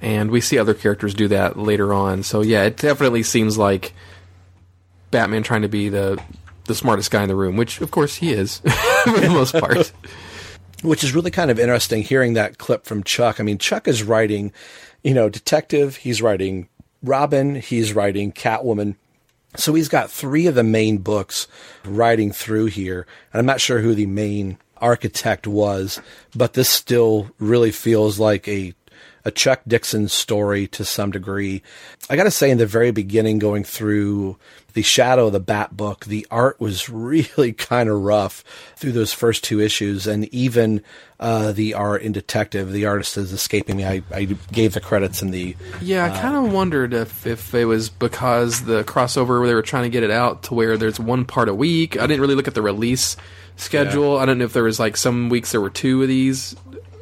[0.00, 2.22] And we see other characters do that later on.
[2.22, 3.94] So yeah, it definitely seems like
[5.10, 6.22] Batman trying to be the
[6.64, 8.58] the smartest guy in the room, which of course he is
[9.04, 9.92] for the most part.
[10.82, 13.40] which is really kind of interesting hearing that clip from Chuck.
[13.40, 14.52] I mean, Chuck is writing,
[15.02, 16.68] you know, detective, he's writing
[17.02, 18.96] Robin, he's writing Catwoman.
[19.56, 21.48] So he's got three of the main books
[21.84, 23.06] writing through here.
[23.32, 26.00] And I'm not sure who the main architect was,
[26.34, 28.74] but this still really feels like a
[29.26, 31.60] a Chuck Dixon story to some degree.
[32.08, 34.36] I got to say, in the very beginning, going through
[34.74, 38.44] the Shadow of the Bat book, the art was really kind of rough
[38.76, 40.80] through those first two issues, and even
[41.18, 43.84] uh, the art in Detective, the artist is escaping me.
[43.84, 45.56] I, I gave the credits in the.
[45.82, 49.62] Yeah, I kind of wondered if, if it was because the crossover where they were
[49.62, 51.98] trying to get it out to where there's one part a week.
[51.98, 53.16] I didn't really look at the release
[53.56, 54.14] schedule.
[54.14, 54.22] Yeah.
[54.22, 56.54] I don't know if there was like some weeks there were two of these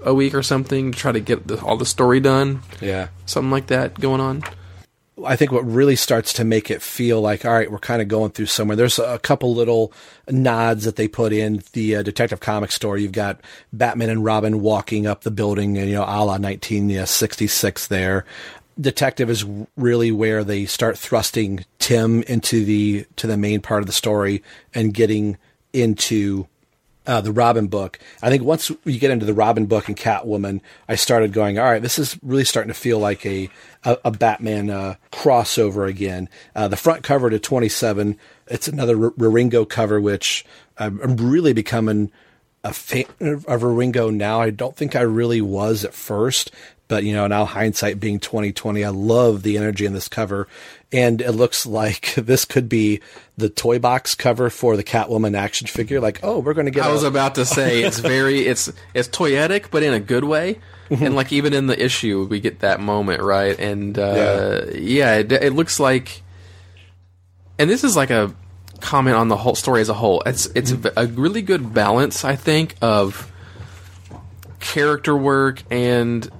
[0.05, 2.63] a week or something to try to get the, all the story done.
[2.81, 4.45] Yeah, something like that going on.
[5.25, 8.09] I think what really starts to make it feel like, all right, we're kind of
[8.09, 8.77] going through somewhere.
[8.77, 9.93] There's a couple little
[10.29, 13.03] nods that they put in the uh, Detective Comics story.
[13.03, 13.41] You've got
[13.73, 18.25] Batman and Robin walking up the building, and you know, a la 1966 there.
[18.81, 19.45] Detective is
[19.77, 24.43] really where they start thrusting Tim into the to the main part of the story
[24.75, 25.39] and getting
[25.73, 26.49] into
[27.07, 27.99] uh, the Robin book.
[28.23, 31.65] I think once you get into the Robin book and Catwoman, I started going, all
[31.65, 33.51] right, this is really starting to feel like a
[33.85, 36.29] a, a Batman uh, crossover again.
[36.55, 40.45] Uh, the front cover to 27, it's another R- Wieringo cover, which
[40.79, 42.11] I'm, really becoming
[42.63, 44.41] a fan of Wieringo now.
[44.41, 46.51] I don't think I really was at first,
[46.89, 50.49] but you know, now hindsight being 2020, I love the energy in this cover
[50.95, 53.01] and it looks like this could be
[53.37, 56.01] the toy box cover for the Catwoman action figure.
[56.01, 56.85] Like, oh, we're going to get.
[56.85, 60.61] I was about to say it's very it's it's toyetic, but in a good way.
[60.91, 61.05] Mm-hmm.
[61.05, 65.15] And like even in the issue, we get that moment right, and uh, yeah, yeah
[65.17, 66.23] it, it looks like.
[67.59, 68.35] And this is like a
[68.81, 70.23] comment on the whole story as a whole.
[70.27, 70.99] It's it's mm-hmm.
[70.99, 73.33] a really good balance, I think, of
[74.61, 76.31] character work and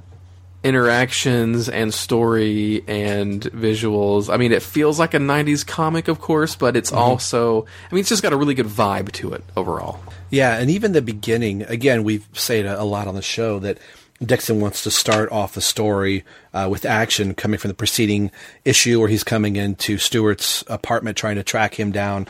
[0.65, 4.33] interactions and story and visuals.
[4.33, 6.99] I mean, it feels like a 90s comic, of course, but it's mm-hmm.
[6.99, 10.01] also, I mean, it's just got a really good vibe to it overall.
[10.31, 13.79] Yeah, and even the beginning, again, we've said a lot on the show that
[14.23, 18.31] Dixon wants to start off the story uh, with action coming from the preceding
[18.65, 22.27] issue where he's coming into Stewart's apartment trying to track him down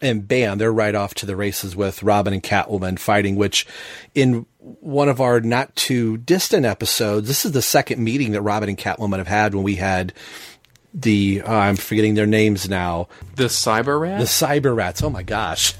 [0.00, 3.66] and bam, they're right off to the races with Robin and Catwoman fighting, which
[4.14, 8.68] in one of our not too distant episodes, this is the second meeting that Robin
[8.68, 10.12] and Catwoman have had when we had
[10.94, 13.08] the uh, I'm forgetting their names now.
[13.36, 14.40] The cyber rats.
[14.40, 15.02] The cyber rats.
[15.02, 15.74] Oh my gosh.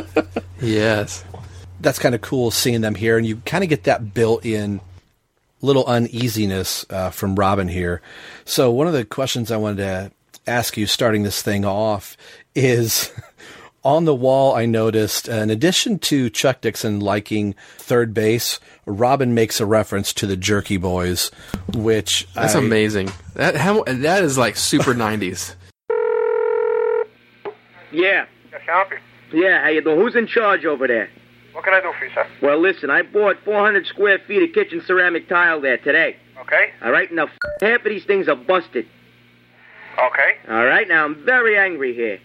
[0.60, 1.24] yes.
[1.80, 4.80] That's kind of cool seeing them here, and you kind of get that built-in
[5.62, 8.02] little uneasiness uh, from Robin here.
[8.44, 10.12] So one of the questions I wanted to
[10.46, 12.16] ask you, starting this thing off,
[12.54, 13.10] is
[13.84, 19.60] on the wall, I noticed, in addition to Chuck Dixon liking third base, Robin makes
[19.60, 21.30] a reference to the Jerky Boys,
[21.74, 23.10] which that's I, amazing.
[23.34, 25.56] That how, that is like super nineties.
[27.90, 28.26] Yeah.
[28.50, 28.88] Yes, help?
[29.32, 29.98] Yeah, how you doing?
[29.98, 31.10] Who's in charge over there?
[31.52, 32.26] What can I do for you, sir?
[32.40, 36.16] Well, listen, I bought 400 square feet of kitchen ceramic tile there today.
[36.40, 36.70] Okay.
[36.82, 37.28] All right, now
[37.60, 38.86] half of these things are busted.
[39.98, 40.36] Okay.
[40.48, 42.20] All right, now I'm very angry here.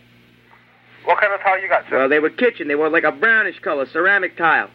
[1.08, 2.00] What kind of tile you got, sir?
[2.00, 2.68] Well, they were kitchen.
[2.68, 4.70] They were like a brownish color, ceramic tile.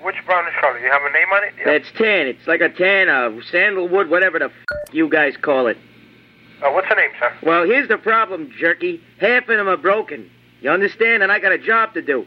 [0.00, 0.78] Which brownish color?
[0.78, 1.54] You have a name on it?
[1.58, 1.64] Yeah.
[1.72, 2.28] That's tan.
[2.28, 5.76] It's like a tan, uh, sandalwood, whatever the f- you guys call it.
[6.62, 7.32] Uh, what's the name, sir?
[7.42, 9.02] Well, here's the problem, Jerky.
[9.18, 10.30] Half of them are broken.
[10.60, 11.24] You understand?
[11.24, 12.24] And I got a job to do.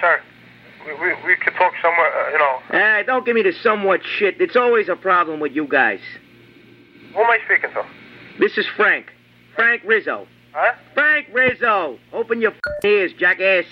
[0.00, 0.20] Sir,
[0.84, 2.58] we, we, we could talk somewhere, uh, you know.
[2.72, 4.40] Hey, don't give me the somewhat shit.
[4.40, 6.00] It's always a problem with you guys.
[7.12, 7.84] Who am I speaking to?
[8.40, 9.12] This is Frank.
[9.54, 10.26] Frank Rizzo.
[10.54, 10.74] Huh?
[10.94, 11.98] Frank Rizzo.
[12.12, 13.64] Open your f- ears, jackass.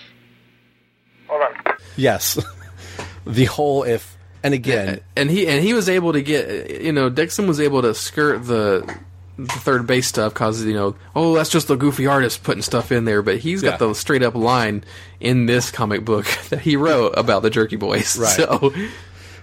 [1.28, 1.74] Hold on.
[1.96, 2.38] Yes.
[3.26, 7.08] the whole if and again and he and he was able to get you know
[7.08, 8.92] Dixon was able to skirt the
[9.38, 12.90] the third base stuff cause you know oh that's just the goofy artist putting stuff
[12.90, 13.86] in there but he's got Yeah.
[13.88, 14.82] the straight up line
[15.20, 18.28] in this comic book that he wrote about the Jerky Boys Right.
[18.30, 18.74] so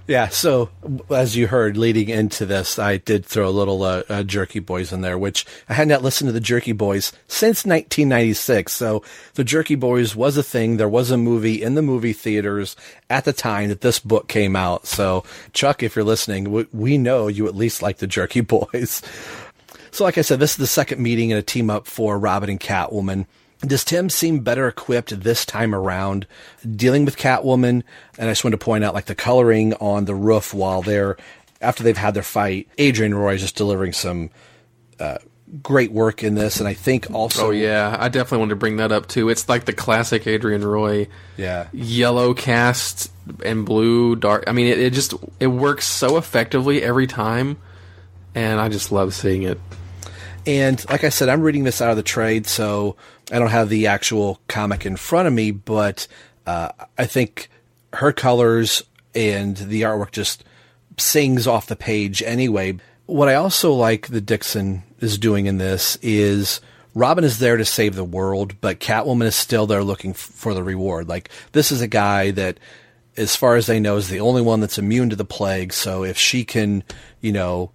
[0.09, 0.71] Yeah, so
[1.11, 4.91] as you heard leading into this, I did throw a little uh, uh, Jerky Boys
[4.91, 8.73] in there, which I had not listened to the Jerky Boys since 1996.
[8.73, 9.03] So
[9.35, 10.77] the Jerky Boys was a thing.
[10.77, 12.75] There was a movie in the movie theaters
[13.07, 14.87] at the time that this book came out.
[14.87, 19.03] So Chuck, if you're listening, we, we know you at least like the Jerky Boys.
[19.91, 22.49] So like I said, this is the second meeting and a team up for Robin
[22.49, 23.27] and Catwoman.
[23.61, 26.25] Does Tim seem better equipped this time around
[26.75, 27.83] dealing with Catwoman?
[28.17, 31.17] And I just wanted to point out like the coloring on the roof while they're
[31.61, 32.69] after they've had their fight.
[32.79, 34.29] Adrienne Roy is just delivering some
[34.99, 35.17] uh,
[35.61, 37.97] great work in this, and I think also oh yeah.
[37.99, 39.29] I definitely wanted to bring that up too.
[39.29, 41.67] It's like the classic Adrienne Roy yeah.
[41.73, 43.11] yellow cast
[43.43, 44.45] and blue dark.
[44.47, 47.57] I mean it, it just it works so effectively every time
[48.35, 49.59] and I just love seeing it.
[50.45, 52.95] And like I said, I'm reading this out of the trade, so
[53.31, 56.07] I don't have the actual comic in front of me, but
[56.47, 57.49] uh, I think
[57.93, 60.43] her colors and the artwork just
[60.97, 62.77] sings off the page anyway.
[63.05, 66.61] What I also like that Dixon is doing in this is
[66.93, 70.53] Robin is there to save the world, but Catwoman is still there looking f- for
[70.53, 71.07] the reward.
[71.07, 72.59] Like, this is a guy that,
[73.15, 76.03] as far as they know, is the only one that's immune to the plague, so
[76.03, 76.83] if she can,
[77.21, 77.71] you know,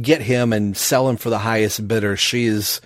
[0.00, 2.16] get him and sell him for the highest bidder.
[2.16, 2.80] She is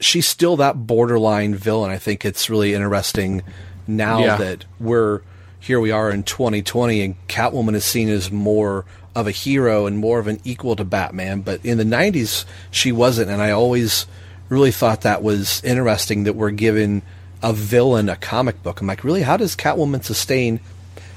[0.00, 1.90] she's still that borderline villain.
[1.90, 3.42] I think it's really interesting
[3.86, 4.36] now Yeah.
[4.36, 5.20] that we're
[5.58, 8.84] here we are in 2020 and Catwoman is seen as more
[9.14, 12.92] of a hero and more of an equal to Batman, but in the 90s she
[12.92, 14.06] wasn't and I always
[14.48, 17.02] really thought that was interesting that we're given
[17.42, 18.80] a villain a comic book.
[18.80, 20.60] I'm like, really how does Catwoman sustain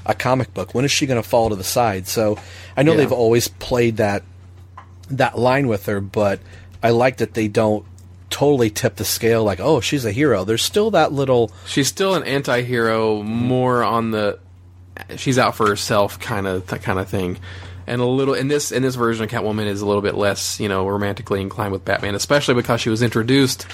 [0.06, 0.74] a comic book?
[0.74, 2.08] When is she going to fall to the side?
[2.08, 2.38] So
[2.76, 2.98] I know Yeah.
[2.98, 4.22] they've always played that
[5.10, 6.40] that line with her, but
[6.82, 7.84] I like that they don't
[8.40, 10.44] totally tip the scale like, oh, she's a hero.
[10.44, 14.38] There's still that little She's still an anti-hero, more on the
[15.16, 17.36] she's out for herself kind of that kind of thing.
[17.86, 20.58] And a little in this in this version of Catwoman is a little bit less,
[20.58, 23.66] you know, romantically inclined with Batman, especially because she was introduced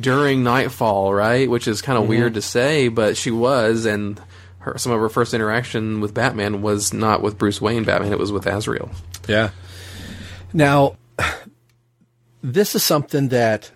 [0.00, 1.50] during Nightfall, right?
[1.50, 2.08] Which is kind of Mhm.
[2.08, 4.18] weird to say, but she was and
[4.60, 8.18] her, some of her first interaction with Batman was not with Bruce Wayne Batman, it
[8.18, 8.88] was with Azrael.
[9.28, 9.50] Yeah.
[10.54, 10.96] Now,
[12.42, 13.72] this is something that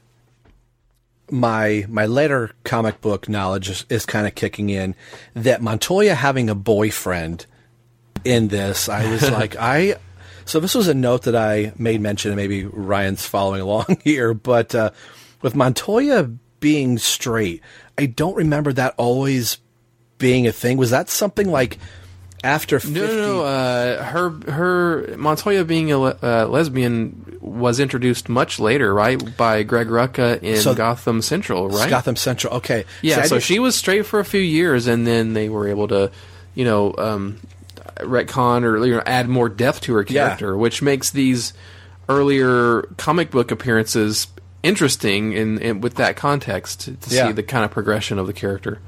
[1.30, 4.94] my my later comic book knowledge is, is kind of kicking in.
[5.34, 7.46] That Montoya having a boyfriend
[8.24, 9.96] in this, I was like, I.
[10.44, 14.34] So this was a note that I made mention, and maybe Ryan's following along here,
[14.34, 14.90] but uh,
[15.42, 16.24] with Montoya
[16.58, 17.62] being straight,
[17.96, 19.58] I don't remember that always
[20.18, 20.76] being a thing.
[20.76, 21.78] Was that something like
[22.42, 22.98] after 50?
[22.98, 23.42] No, no, no.
[23.44, 29.62] Uh, her, her Montoya being a le- uh, lesbian was introduced much later, right, by
[29.62, 31.88] Greg Rucka in So- Gotham Central, right?
[31.90, 32.54] Gotham Central.
[32.56, 32.84] Okay.
[33.02, 35.88] Yeah, so didn't- she was straight for a few years, and then they were able
[35.88, 36.10] to,
[36.54, 37.38] you know, um,
[37.98, 40.24] retcon or you know add more depth to her Yeah.
[40.26, 41.52] character, which makes these
[42.08, 44.26] earlier comic book appearances
[44.62, 47.26] interesting in, in with that context to Yeah.
[47.26, 48.78] see the kind of progression of the character.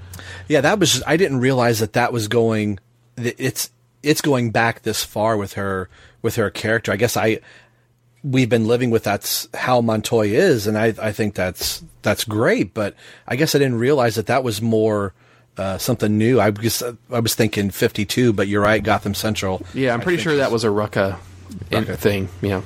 [0.48, 1.02] Yeah, that was.
[1.06, 2.78] I didn't realize that that was going.
[3.16, 3.70] It's
[4.02, 5.88] it's going back this far with her
[6.22, 6.92] with her character.
[6.92, 7.40] I guess I
[8.24, 12.74] we've been living with that's how Montoya is, and I I think that's that's great.
[12.74, 12.94] But
[13.26, 15.14] I guess I didn't realize that that was more.
[15.54, 16.40] Uh, something new.
[16.40, 18.82] I was I was thinking fifty two, but you're right.
[18.82, 19.60] Gotham Central.
[19.74, 21.18] Yeah, I'm pretty sure that was a Rucka,
[21.70, 21.98] Rucka.
[21.98, 22.30] thing.
[22.40, 22.62] Yeah.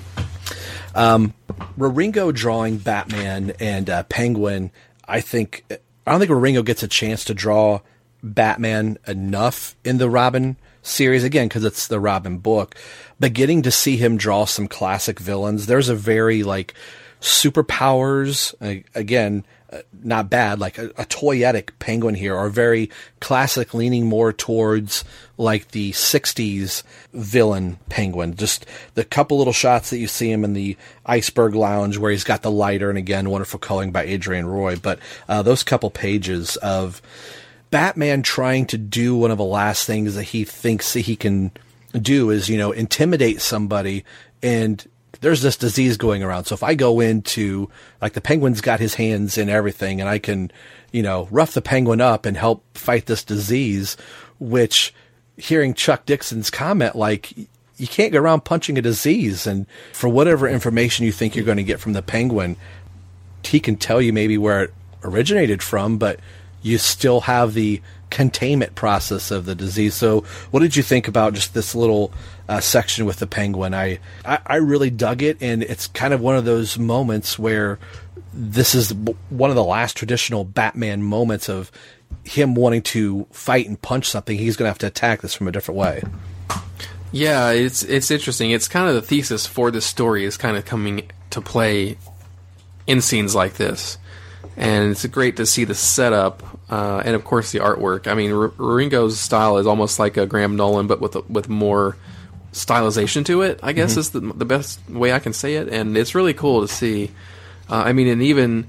[0.94, 1.34] Um,
[1.76, 4.70] Wieringo drawing Batman and uh, Penguin.
[5.04, 5.64] I think
[6.06, 7.80] I don't think Wieringo gets a chance to draw
[8.22, 12.74] Batman enough in the Robin series again because it's the Robin book.
[13.18, 16.74] But getting to see him draw some classic villains, there's a very like
[17.20, 18.54] superpowers
[18.94, 19.44] again.
[19.68, 22.88] Uh, not bad, like a, a toyetic penguin here, or very
[23.18, 25.02] classic, leaning more towards
[25.38, 28.36] like the '60s villain penguin.
[28.36, 28.64] Just
[28.94, 32.42] the couple little shots that you see him in the iceberg lounge where he's got
[32.42, 34.76] the lighter, and again, wonderful coloring by Adrienne Roy.
[34.76, 37.02] But uh, those couple pages of
[37.70, 41.50] Batman trying to do one of the last things that he thinks that he can
[41.92, 44.04] do is, you know, intimidate somebody
[44.42, 44.86] and
[45.20, 46.44] there's this disease going around.
[46.44, 50.18] So if I go into like the penguin's got his hands in everything and I
[50.18, 50.50] can,
[50.92, 53.96] you know, rough the penguin up and help fight this disease,
[54.38, 54.94] which
[55.36, 57.32] hearing Chuck Dixon's comment, like,
[57.78, 59.46] you can't go around punching a disease.
[59.46, 62.56] And for whatever information you think you're going to get from the penguin,
[63.42, 66.18] he can tell you maybe where it originated from, but
[66.66, 69.94] you still have the containment process of the disease.
[69.94, 72.12] So, what did you think about just this little
[72.48, 73.74] uh, section with the penguin?
[73.74, 77.78] I, I, I really dug it, and it's kind of one of those moments where
[78.32, 78.92] this is
[79.30, 81.70] one of the last traditional Batman moments of
[82.24, 84.36] him wanting to fight and punch something.
[84.36, 86.02] He's going to have to attack this from a different way.
[87.12, 88.50] Yeah, it's it's interesting.
[88.50, 91.96] It's kind of the thesis for this story is kind of coming to play
[92.86, 93.98] in scenes like this,
[94.56, 98.06] and it's great to see the setup uh, and of course the artwork.
[98.06, 101.96] I mean, R- Ringo's style is almost like a Graham Nolan, but with with more
[102.52, 103.60] stylization to it.
[103.62, 104.00] I guess mm-hmm.
[104.00, 107.10] is the the best way I can say it, and it's really cool to see.
[107.68, 108.66] Uh, I mean, and even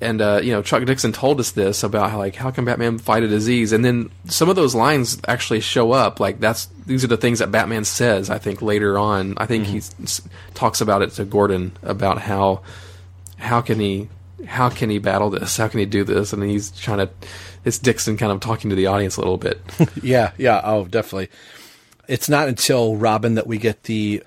[0.00, 2.98] and uh, you know Chuck Dixon told us this about how like how can Batman
[2.98, 6.20] fight a disease, and then some of those lines actually show up.
[6.20, 8.30] Like that's these are the things that Batman says.
[8.30, 10.04] I think later on, I think mm-hmm.
[10.04, 12.62] he talks about it to Gordon about how
[13.38, 14.08] how can he
[14.46, 15.56] how can he battle this?
[15.56, 16.32] How can he do this?
[16.32, 17.10] And he's trying to.
[17.64, 19.60] It's Dixon kind of talking to the audience a little bit.
[20.02, 21.28] yeah, yeah, oh, definitely.
[22.08, 24.22] It's not until Robin that we get the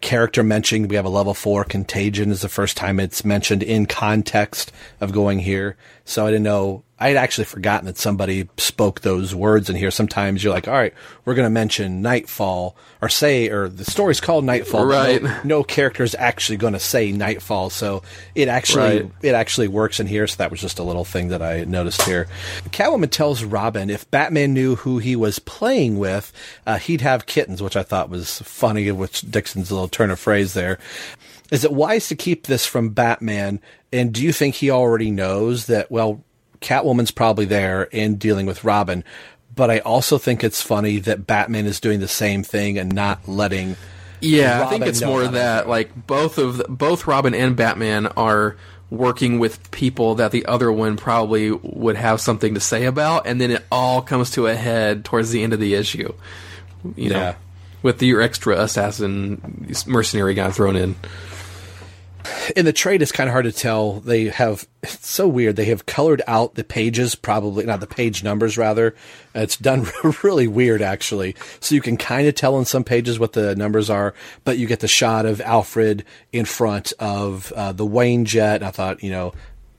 [0.00, 3.86] character mentioning we have a level four contagion is the first time it's mentioned in
[3.86, 5.76] context of going here.
[6.04, 9.90] So I didn't know I had actually forgotten that somebody spoke those words in here.
[9.90, 10.94] Sometimes you're like, all right,
[11.24, 14.86] we're going to mention Nightfall or say, or the story's called Nightfall.
[14.86, 15.20] Right.
[15.32, 17.70] No, no character is actually going to say Nightfall.
[17.70, 18.04] So
[18.36, 19.10] it actually, right.
[19.20, 20.28] it actually works in here.
[20.28, 22.28] So that was just a little thing that I noticed here.
[22.70, 26.32] Catwoman tells Robin if Batman knew who he was playing with,
[26.66, 30.54] uh, he'd have kittens, which I thought was funny, which Dixon's little turn of phrase
[30.54, 30.78] there.
[31.50, 33.60] Is it wise to keep this from Batman?
[33.92, 36.22] And do you think he already knows that, well,
[36.62, 39.04] Catwoman's probably there in dealing with Robin.
[39.54, 43.28] But I also think it's funny that Batman is doing the same thing and not
[43.28, 43.76] letting.
[44.20, 48.56] Yeah, Robin I think it's more that like both of both Robin and Batman are
[48.92, 53.40] working with people that the other one probably would have something to say about, and
[53.40, 56.14] then it all comes to a head towards the end of the issue.
[56.96, 57.34] You know, yeah.
[57.82, 60.94] with the, your extra assassin mercenary guy thrown in
[62.56, 64.00] in the trade, it's kind of hard to tell.
[64.00, 65.56] They have it's so weird.
[65.56, 68.58] They have colored out the pages, probably not the page numbers.
[68.58, 68.94] Rather,
[69.34, 69.86] it's done
[70.22, 71.36] really weird actually.
[71.60, 74.14] So you can kind of tell in some pages what the numbers are,
[74.44, 78.56] but you get the shot of Alfred in front of uh, the Wayne jet.
[78.56, 79.32] And I thought, you know,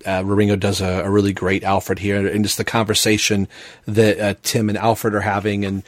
[0.05, 0.23] uh,
[0.55, 3.47] does a, a, really great Alfred here, and just the conversation
[3.85, 5.83] that uh, Tim and Alfred are having, and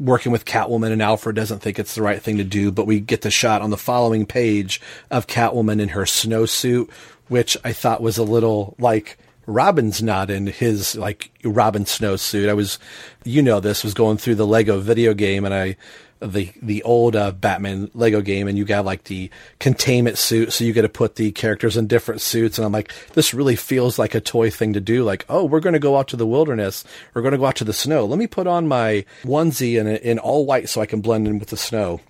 [0.00, 2.98] working with Catwoman and Alfred doesn't think it's the right thing to do, but we
[2.98, 4.80] get the shot on the following page
[5.10, 6.90] of Catwoman in her snowsuit,
[7.28, 12.48] which I thought was a little like Robin's not in his like Robin snowsuit.
[12.48, 12.78] I was,
[13.24, 15.76] you know, this was going through the Lego video game and I
[16.20, 20.64] the the old uh, Batman Lego game, and you got like the containment suit, so
[20.64, 22.58] you get to put the characters in different suits.
[22.58, 25.04] And I'm like, this really feels like a toy thing to do.
[25.04, 27.56] Like, oh, we're going to go out to the wilderness, we're going to go out
[27.56, 28.04] to the snow.
[28.04, 31.38] Let me put on my onesie in in all white so I can blend in
[31.38, 32.00] with the snow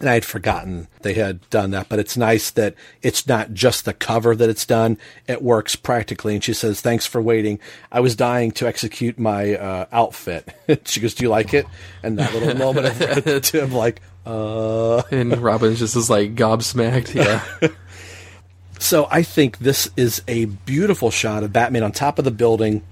[0.00, 1.88] and I had forgotten they had done that.
[1.88, 6.34] But it's nice that it's not just the cover that it's done; it works practically.
[6.34, 7.60] And she says, "Thanks for waiting.
[7.90, 10.48] I was dying to execute my uh, outfit."
[10.84, 11.66] she goes, "Do you like it?"
[12.02, 15.02] And that little moment of to him, like, uh.
[15.10, 17.14] And Robin's just is like gobsmacked.
[17.14, 17.44] Yeah.
[18.78, 22.82] so I think this is a beautiful shot of Batman on top of the building.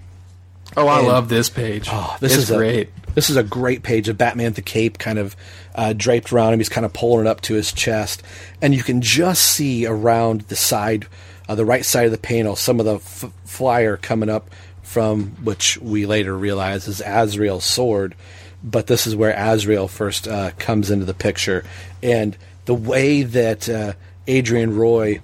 [0.77, 1.89] Oh, I and, love this page.
[1.91, 2.89] Oh, this it's is great.
[2.89, 5.37] A, this is a great page of Batman with the cape kind of
[5.75, 6.61] uh, draped around him.
[6.61, 8.23] He's kind of pulling it up to his chest,
[8.63, 11.07] and you can just see around the side,
[11.49, 14.49] uh, the right side of the panel, some of the f- flyer coming up
[14.83, 18.15] from which we later realize is Azrael's sword.
[18.63, 21.65] But this is where Azrael first uh, comes into the picture,
[22.03, 23.95] and the way that uh,
[24.29, 25.21] Adrienne Roy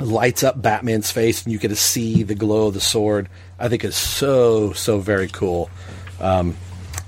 [0.00, 3.28] lights up Batman's face, and you get to see the glow of the sword.
[3.60, 5.70] I think is so so very cool.
[6.18, 6.56] Um,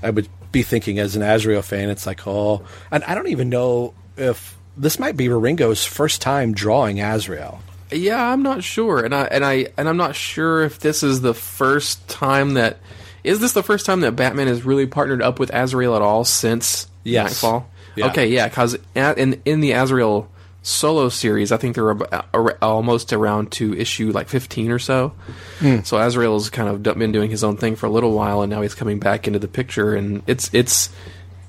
[0.01, 3.49] I would be thinking as an Azrael fan, it's like, oh, and I don't even
[3.49, 7.61] know if this might be Wieringo's first time drawing Azrael.
[7.91, 11.21] Yeah, I'm not sure, and I and I and I'm not sure if this is
[11.21, 12.79] the first time that
[13.23, 16.23] is this the first time that Batman has really partnered up with Azrael at all
[16.23, 17.43] since yes.
[17.43, 17.69] Nightfall.
[17.95, 18.07] Yeah.
[18.07, 20.27] Okay, yeah, because in in the Azrael
[20.63, 25.13] solo series, I think they're about, almost around to issue like 15 or so.
[25.59, 25.85] Mm.
[25.85, 28.61] So Azrael's kind of been doing his own thing for a little while, and now
[28.61, 30.89] he's coming back into the picture, and it's it's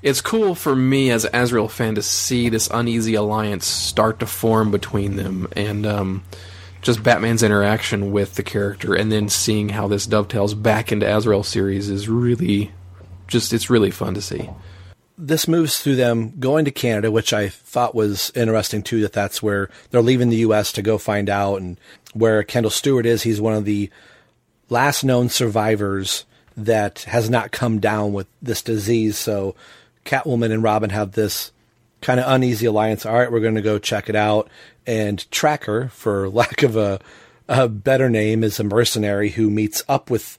[0.03, 4.27] it's cool for me as an Azrael fan to see this uneasy alliance start to
[4.27, 6.23] form between them, and um,
[6.81, 11.43] just Batman's interaction with the character, and then seeing how this dovetails back into Azrael
[11.43, 12.71] series is really
[13.27, 14.49] just it's really fun to see.
[15.17, 19.01] This moves through them going to Canada, which I thought was interesting too.
[19.01, 20.71] That that's where they're leaving the U.S.
[20.73, 21.77] to go find out, and
[22.13, 23.23] where Kendall Stewart is.
[23.23, 23.89] He's one of the
[24.69, 26.25] last known survivors
[26.57, 29.17] that has not come down with this disease.
[29.17, 29.55] So
[30.05, 31.51] Catwoman and Robin have this
[32.01, 33.05] kind of uneasy alliance.
[33.05, 34.49] All right, we're going to go check it out.
[34.85, 36.99] And Tracker, for lack of a,
[37.47, 40.37] a better name, is a mercenary who meets up with,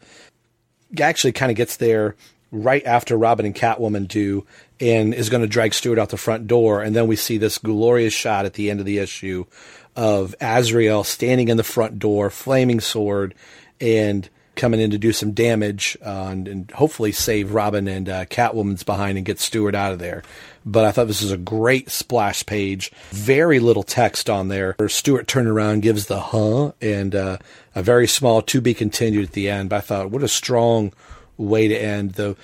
[1.01, 2.15] actually kind of gets there
[2.53, 4.47] right after Robin and Catwoman do
[4.81, 6.83] and is going to drag Stewart out the front door.
[6.83, 9.47] And then we see this glorious shot at the end of the issue
[9.95, 13.35] of Azrael standing in the front door, flaming sword,
[13.81, 18.25] and coming in to do some damage uh, and, and, hopefully save Robin and uh,
[18.25, 20.23] Catwoman's behind and get Stewart out of there.
[20.65, 22.91] But I thought this was a great splash page.
[23.11, 24.75] Very little text on there.
[24.89, 27.39] Stewart turned around, gives the huh, and uh,
[27.75, 29.69] a very small to be continued at the end.
[29.69, 30.93] But I thought, what a strong
[31.37, 32.15] way to end.
[32.15, 32.35] The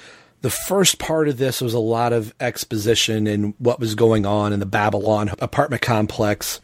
[0.42, 4.52] the first part of this was a lot of exposition and what was going on
[4.52, 6.60] in the Babylon apartment complex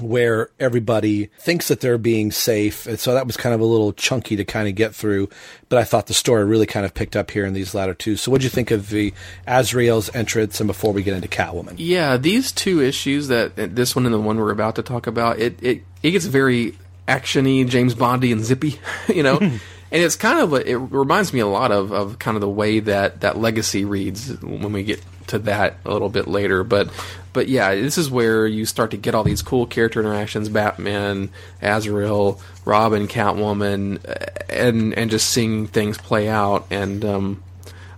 [0.00, 2.86] where everybody thinks that they're being safe.
[2.86, 5.28] And so that was kind of a little chunky to kind of get through.
[5.68, 8.16] But I thought the story really kind of picked up here in these latter two.
[8.16, 9.14] So what do you think of the
[9.46, 11.74] Azrael's entrance and before we get into Catwoman?
[11.78, 15.38] Yeah, these two issues that this one and the one we're about to talk about,
[15.38, 16.76] it it, it gets very
[17.06, 19.40] actiony, James Bondy and zippy, you know.
[19.92, 22.80] and it's kind of it reminds me a lot of, of kind of the way
[22.80, 26.64] that that legacy reads when we get to that a little bit later.
[26.64, 26.90] But
[27.32, 31.30] but yeah, this is where you start to get all these cool character interactions: Batman,
[31.62, 34.00] Azrael, Robin, Catwoman,
[34.48, 36.66] and and just seeing things play out.
[36.70, 37.42] And um,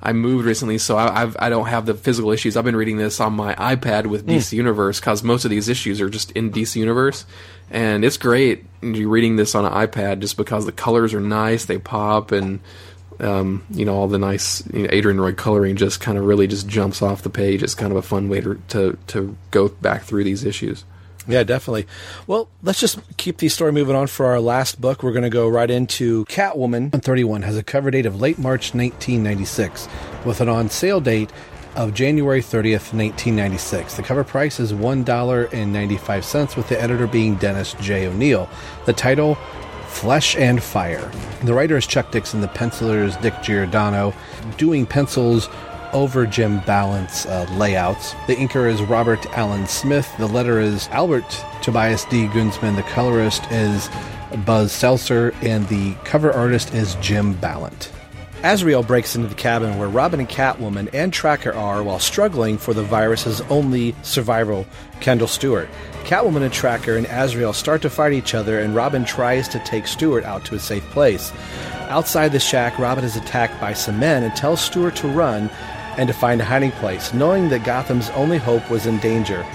[0.06, 2.56] I moved recently, so I, I've, I don't have the physical issues.
[2.56, 4.52] I've been reading this on my iPad with DC mm.
[4.52, 7.26] Universe because most of these issues are just in DC Universe,
[7.72, 8.64] and it's great.
[8.82, 12.60] You're reading this on an iPad just because the colors are nice, they pop, and
[13.18, 16.46] um, you know, all the nice you know, Adrienne Roy coloring just kind of really
[16.46, 17.64] just jumps off the page.
[17.64, 20.84] It's kind of a fun way to, to, to go back through these issues.
[21.28, 21.86] Yeah, definitely.
[22.26, 25.02] Well, let's just keep the story moving on for our last book.
[25.02, 28.74] We're going to go right into Catwoman 31 has a cover date of late March
[28.74, 29.88] 1996
[30.24, 31.30] with an on sale date
[31.74, 33.94] of January 30th, 1996.
[33.94, 38.06] The cover price is $1.95 with the editor being Dennis J.
[38.06, 38.48] O'Neil.
[38.86, 39.36] The title
[39.88, 41.10] Flesh and Fire.
[41.44, 44.14] The writer is Chuck Dixon, the penciler is Dick Giordano,
[44.56, 45.48] doing pencils
[45.92, 48.12] over Jim Balent's uh, layouts.
[48.26, 50.12] The inker is Robert Allen Smith.
[50.18, 52.26] The letter is Albert Tobias D.
[52.26, 52.76] Gunsman.
[52.76, 53.88] The colorist is
[54.44, 55.34] Buzz Setzer.
[55.42, 57.92] And the cover artist is Jim Balent.
[58.42, 62.74] Azrael breaks into the cabin where Robin and Catwoman and Tracker are while struggling for
[62.74, 64.64] the virus's only survivor,
[65.00, 65.68] Kendall Stewart.
[66.04, 69.86] Catwoman and Tracker and Azrael start to fight each other, and Robin tries to take
[69.86, 71.32] Stewart out to a safe place.
[71.88, 75.50] Outside the shack, Robin is attacked by some men and tells Stewart to run
[75.96, 79.46] and to find a hiding place, knowing that Gotham's only hope was in danger.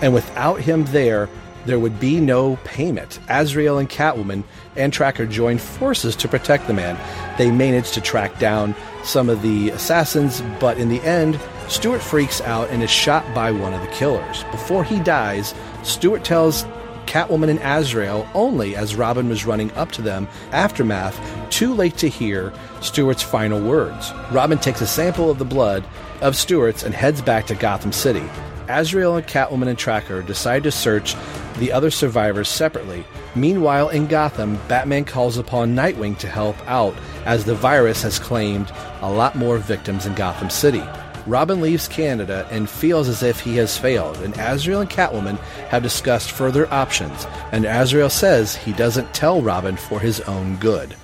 [0.00, 1.28] And without him there,
[1.66, 3.20] there would be no payment.
[3.28, 4.44] Azrael and Catwoman
[4.76, 6.98] and Tracker join forces to protect the man.
[7.36, 11.38] They manage to track down some of the assassins, but in the end,
[11.68, 14.44] Stewart freaks out and is shot by one of the killers.
[14.44, 16.64] Before he dies, Stewart tells
[17.08, 21.18] Catwoman and Azrael only as Robin was running up to them, aftermath,
[21.50, 22.52] too late to hear
[22.82, 24.12] Stewart's final words.
[24.30, 25.84] Robin takes a sample of the blood
[26.20, 28.28] of Stewart's and heads back to Gotham City.
[28.68, 31.16] Azrael and Catwoman and Tracker decide to search
[31.56, 33.02] the other survivors separately.
[33.34, 36.94] Meanwhile, in Gotham, Batman calls upon Nightwing to help out
[37.24, 40.84] as the virus has claimed a lot more victims in Gotham City.
[41.28, 45.82] Robin leaves Canada and feels as if he has failed, and Azrael and Catwoman have
[45.82, 50.96] discussed further options, and Azrael says he doesn't tell Robin for his own good.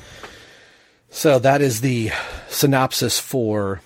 [1.11, 2.11] So that is the
[2.49, 3.83] synopsis for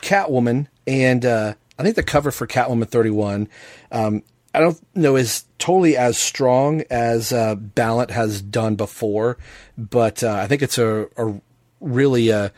[0.00, 3.48] Catwoman, and uh, I think the cover for Catwoman 31,
[3.90, 4.22] um,
[4.54, 9.38] I don't know is totally as strong as uh, Balent has done before,
[9.76, 11.40] but uh, I think it's a, a
[11.80, 12.50] really uh,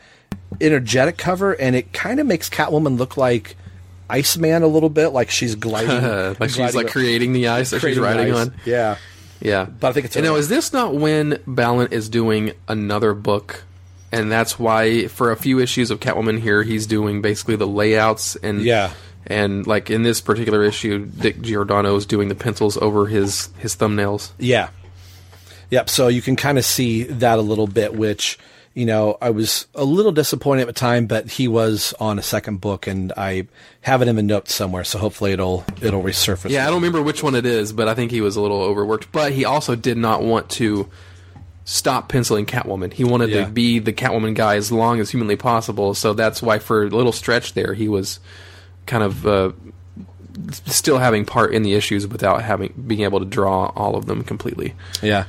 [0.61, 3.55] energetic cover, and it kind of makes Catwoman look like
[4.09, 7.81] Iceman a little bit, like she's gliding, like gliding she's like creating the ice that
[7.81, 8.53] she's riding on.
[8.65, 8.97] Yeah,
[9.41, 9.65] yeah.
[9.65, 10.15] But I think it's.
[10.15, 13.63] You know, is this not when Balent is doing another book?
[14.09, 18.37] And that's why, for a few issues of Catwoman here, he's doing basically the layouts
[18.37, 18.93] and yeah,
[19.25, 23.75] and like in this particular issue, Dick Giordano is doing the pencils over his his
[23.75, 24.31] thumbnails.
[24.39, 24.69] Yeah,
[25.69, 25.89] yep.
[25.89, 28.39] So you can kind of see that a little bit, which
[28.77, 32.21] you know, I was a little disappointed at the time, but he was on a
[32.21, 33.47] second book, and I
[33.81, 36.51] have it in the notes somewhere, so hopefully it'll it'll resurface.
[36.51, 38.61] Yeah, I don't remember which one it is, but I think he was a little
[38.61, 39.11] overworked.
[39.11, 40.87] But he also did not want to
[41.65, 42.93] stop penciling Catwoman.
[42.93, 43.45] He wanted Yeah.
[43.45, 45.95] to be the Catwoman guy as long as humanly possible.
[45.95, 48.19] So that's why for a little stretch there, he was
[48.85, 49.51] kind of uh,
[50.65, 54.23] still having part in the issues without having being able to draw all of them
[54.23, 54.73] completely.
[55.01, 55.25] Yeah.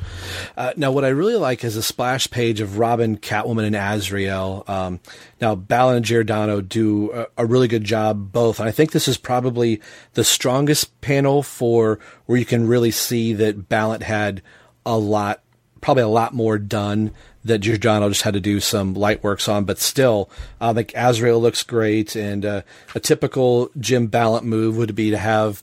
[0.56, 4.64] Uh, now, what I really like is a splash page of Robin, Catwoman, and Azrael.
[4.66, 5.00] Um,
[5.40, 8.61] now, Balent and Giordano do a, a really good job both.
[8.61, 9.80] And I think this is probably
[10.14, 14.42] the strongest panel for where you can really see that Balent had
[14.84, 15.42] a lot,
[15.80, 17.12] probably a lot more done
[17.49, 19.64] that Giordano just had to do some light works on.
[19.64, 20.30] But still,
[20.61, 22.14] I think Azrael looks great.
[22.16, 22.62] And uh,
[22.94, 25.62] a typical Jim Balent move would be to have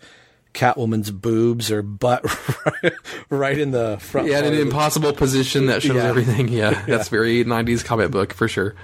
[0.54, 2.24] Catwoman's boobs or butt
[3.30, 4.28] right in the front.
[4.28, 6.04] Yeah, in an impossible position that shows Yeah.
[6.08, 6.48] everything.
[6.48, 8.76] Yeah, that's very '90s comic book for sure.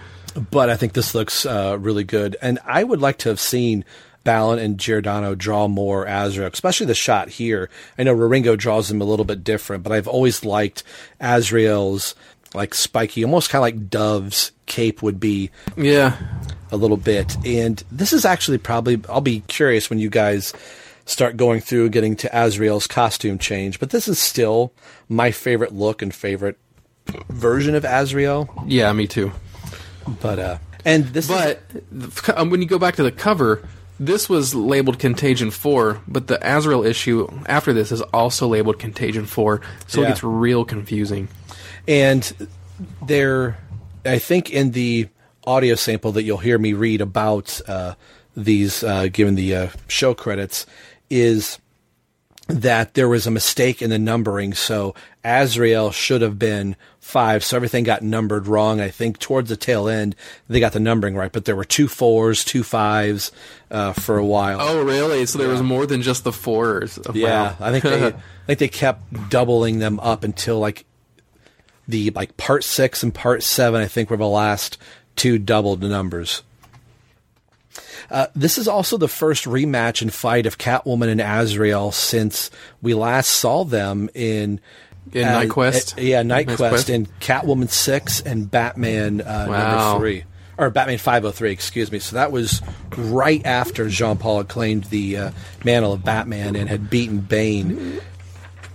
[0.49, 3.83] But I think this looks uh, really good, and I would like to have seen
[4.23, 7.69] Balent and Giordano draw more Azrael, especially the shot here.
[7.97, 10.83] I know Wieringo draws him a little bit different, but I've always liked
[11.19, 12.15] Azrael's
[12.53, 15.49] like spiky, almost kind of like Dove's cape would be.
[15.77, 16.17] Yeah,
[16.71, 17.35] a little bit.
[17.45, 20.53] And this is actually probably I'll be curious when you guys
[21.05, 24.71] start going through getting to Azrael's costume change, but this is still
[25.09, 26.57] my favorite look and favorite
[27.29, 28.47] version of Azrael.
[28.67, 29.31] Yeah, me too.
[30.21, 31.59] But uh and this but
[32.35, 33.67] um, when you go back to the cover,
[33.99, 39.25] this was labeled Contagion 4, but the Azrael issue after this is also labeled Contagion
[39.27, 40.07] 4, so Yeah.
[40.07, 41.27] it gets real confusing.
[41.87, 42.47] And
[43.05, 43.57] there,
[44.05, 45.09] I think in the
[45.45, 47.95] audio sample that you'll hear me read about uh,
[48.35, 50.65] these, uh, given the uh, show credits,
[51.09, 51.59] is
[52.47, 54.53] that there was a mistake in the numbering.
[54.53, 57.43] So Azrael should have been five.
[57.43, 58.81] So everything got numbered wrong.
[58.81, 60.15] I think towards the tail end,
[60.49, 63.31] they got the numbering right, but there were two fours, two fives
[63.69, 64.57] uh, for a while.
[64.59, 65.25] Oh, really?
[65.25, 66.99] So there was more than just the fours.
[67.05, 67.55] Oh, Yeah, wow.
[67.59, 68.13] I think they, I
[68.47, 70.85] think they kept doubling them up until like
[71.91, 73.81] the like part six and part seven.
[73.81, 74.77] I think were the last
[75.15, 76.41] two doubled numbers.
[78.09, 82.93] Uh, this is also the first rematch and fight of Catwoman and Azrael since we
[82.93, 84.59] last saw them in
[85.13, 85.97] In KnightQuest?
[85.97, 86.89] uh, yeah, Night KnightQuest, Quest?
[86.89, 89.91] in Catwoman six and Batman uh, Wow.
[89.93, 90.23] number three
[90.57, 91.97] or Batman 503, excuse me.
[91.99, 92.61] So that was
[92.97, 95.31] right after Jean Paul had claimed the uh,
[95.63, 97.99] mantle of Batman and had beaten Bane.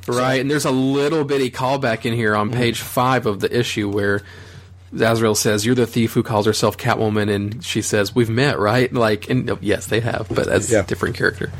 [0.09, 2.59] Right, and there's a little bitty callback in here on Mm-hmm.
[2.61, 4.23] page five of the issue where
[4.97, 8.93] Azrael says, "You're the thief who calls herself Catwoman," and she says, "We've met, right?"
[8.93, 11.51] Like, and oh, yes, they have, but that's a different character.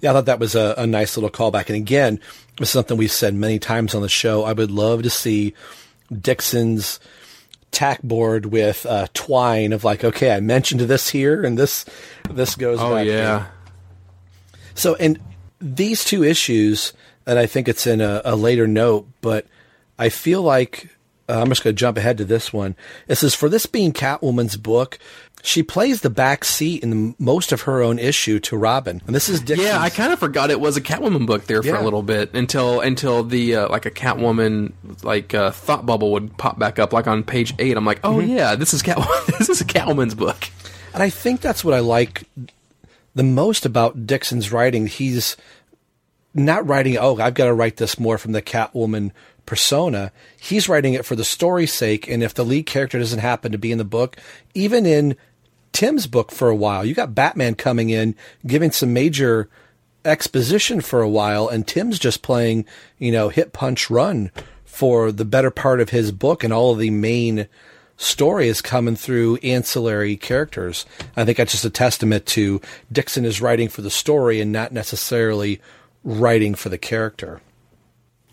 [0.00, 1.66] Yeah, I thought that was a, a nice little callback.
[1.68, 2.20] And again,
[2.60, 4.44] it's something we've said many times on the show.
[4.44, 5.54] I would love to see
[6.12, 7.00] Dixon's
[7.70, 11.84] tack board with uh, twine of like, okay, I mentioned this here, and this
[12.30, 12.78] this goes.
[12.78, 13.02] Oh yeah,
[13.38, 13.46] here.
[14.74, 15.18] So, and
[15.60, 16.92] these two issues,
[17.28, 19.46] and I think it's in a, a later note, but
[19.98, 20.88] I feel like
[21.28, 22.74] uh, I'm just going to jump ahead to this one.
[23.06, 24.98] It says, for this being Catwoman's book,
[25.42, 29.00] she plays the back seat in most of her own issue to Robin.
[29.06, 29.68] And this is Dixon's.
[29.68, 29.80] yeah.
[29.80, 31.80] I kind of forgot it was a Catwoman book there for Yeah.
[31.80, 34.72] a little bit until until the uh, like a Catwoman
[35.04, 37.76] like uh, thought bubble would pop back up like on page eight.
[37.76, 38.28] I'm like, oh Mhm.
[38.36, 39.26] yeah, this is Catwoman.
[39.38, 40.48] this is a Catwoman's book.
[40.94, 42.24] And I think that's what I like
[43.14, 44.86] the most about Dixon's writing.
[44.88, 45.36] He's
[46.44, 49.12] not writing, oh, I've got to write this more from the Catwoman
[49.46, 50.12] persona.
[50.38, 52.08] He's writing it for the story's sake.
[52.08, 54.16] And if the lead character doesn't happen to be in the book,
[54.54, 55.16] even in
[55.72, 58.14] Tim's book for a while, you got Batman coming in,
[58.46, 59.48] giving some major
[60.04, 62.66] exposition for a while, and Tim's just playing,
[62.98, 64.30] you know, hit punch run
[64.64, 67.48] for the better part of his book, and all of the main
[67.96, 70.86] story is coming through ancillary characters.
[71.16, 72.60] I think that's just a testament to
[72.90, 75.60] Dixon is writing for the story and not necessarily
[76.04, 77.40] writing for the character.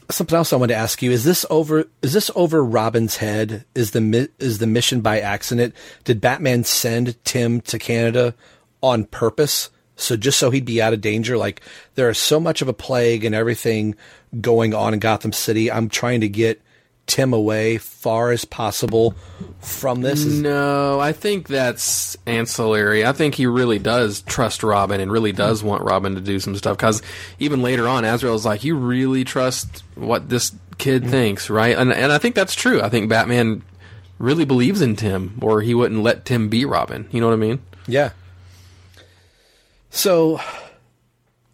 [0.09, 3.65] Something else I wanted to ask you is this over is this over Robin's head?
[3.73, 5.73] Is the is the mission by accident?
[6.03, 8.35] Did Batman send Tim to Canada
[8.83, 9.71] on purpose?
[9.95, 11.61] So just so he'd be out of danger, like
[11.95, 13.95] there is so much of a plague and everything
[14.41, 15.71] going on in Gotham City.
[15.71, 16.61] I'm trying to get
[17.07, 19.15] Tim away far as possible
[19.59, 20.21] from this.
[20.21, 23.05] Is- No, I think that's ancillary.
[23.05, 26.55] I think he really does trust Robin and really does want Robin to do some
[26.55, 26.77] stuff.
[26.77, 27.01] Because
[27.39, 31.09] even later on, Azrael's like, "You really trust what this kid mm.
[31.09, 32.81] thinks, right?" And and I think that's true.
[32.81, 33.61] I think Batman
[34.17, 37.07] really believes in Tim, or he wouldn't let Tim be Robin.
[37.11, 37.61] You know what I mean?
[37.87, 38.11] Yeah.
[39.89, 40.39] So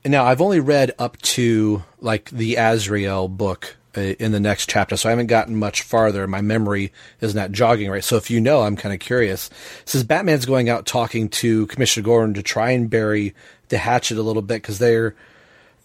[0.06, 4.96] now I've only read up to like the Azrael book Uh, in the next chapter,
[4.96, 6.26] so I haven't gotten much farther.
[6.26, 8.04] My memory is not jogging right.
[8.04, 9.50] So if you know, I'm kind of curious.
[9.82, 13.36] It says Batman's going out talking to Commissioner Gordon to try and bury
[13.68, 15.14] the hatchet a little bit because they're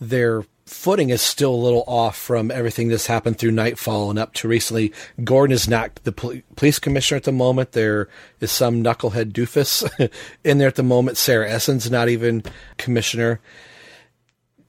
[0.00, 4.34] they're footing is still a little off from everything that's happened through Knightfall and up
[4.34, 4.92] to recently.
[5.22, 7.72] Gordon is not the pol- police commissioner at the moment.
[7.72, 8.09] There
[8.40, 10.11] is some knucklehead doofus
[10.44, 11.16] in there at the moment.
[11.16, 12.42] Sarah Essen's not even
[12.78, 13.40] commissioner.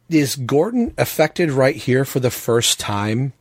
[0.09, 3.33] Is Gordon affected right here for the first time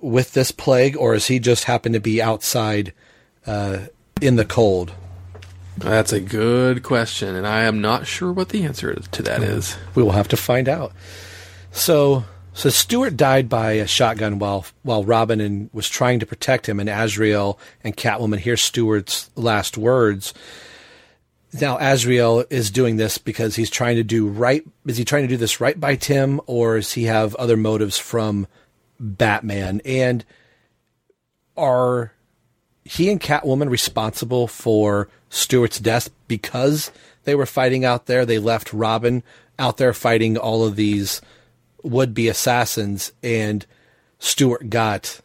[0.00, 2.92] with this plague, or is he just happened to be outside
[3.46, 3.86] uh,
[4.20, 4.92] in the cold?
[5.76, 9.76] That's a good question, and I am not sure what the answer to that is.
[9.94, 10.92] We will have to find out.
[11.70, 16.68] So, so Stewart died by a shotgun while while Robin and was trying to protect
[16.68, 20.34] him, and Azrael and Catwoman hear Stewart's last words.
[21.52, 24.62] Now Azrael is doing this because he's trying to do right.
[24.86, 27.98] Is he trying to do this right by Tim, or does he have other motives
[27.98, 28.46] from
[29.00, 29.80] Batman?
[29.84, 30.24] And
[31.56, 32.12] are
[32.84, 36.90] he and Catwoman responsible for Stewart's death because
[37.24, 38.26] they were fighting out there?
[38.26, 39.22] They left Robin
[39.58, 41.20] out there fighting all of these
[41.82, 43.64] would be assassins, and
[44.18, 45.20] Stewart got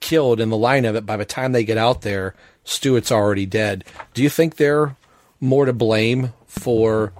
[0.00, 1.06] killed in the line of it.
[1.06, 2.34] By the time they get out there,
[2.64, 3.84] Stewart's already dead.
[4.14, 4.96] Do you think they're
[5.40, 7.12] more to blame for?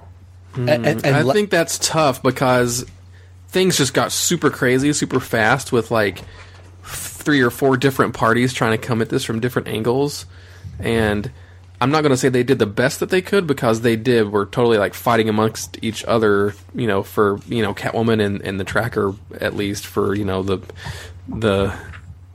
[0.55, 2.85] Mm, and, and, and I le- think that's tough because
[3.49, 6.23] things just got super crazy, super fast with like
[6.83, 10.27] three or four different parties trying to come at this from different angles,
[10.79, 11.31] and
[11.81, 14.33] I'm not going to say they did the best that they could because they did.
[14.33, 18.59] Were totally like fighting amongst each other, you know, for you know Catwoman and, and
[18.59, 20.59] the Tracker at least for you know the
[21.29, 21.77] the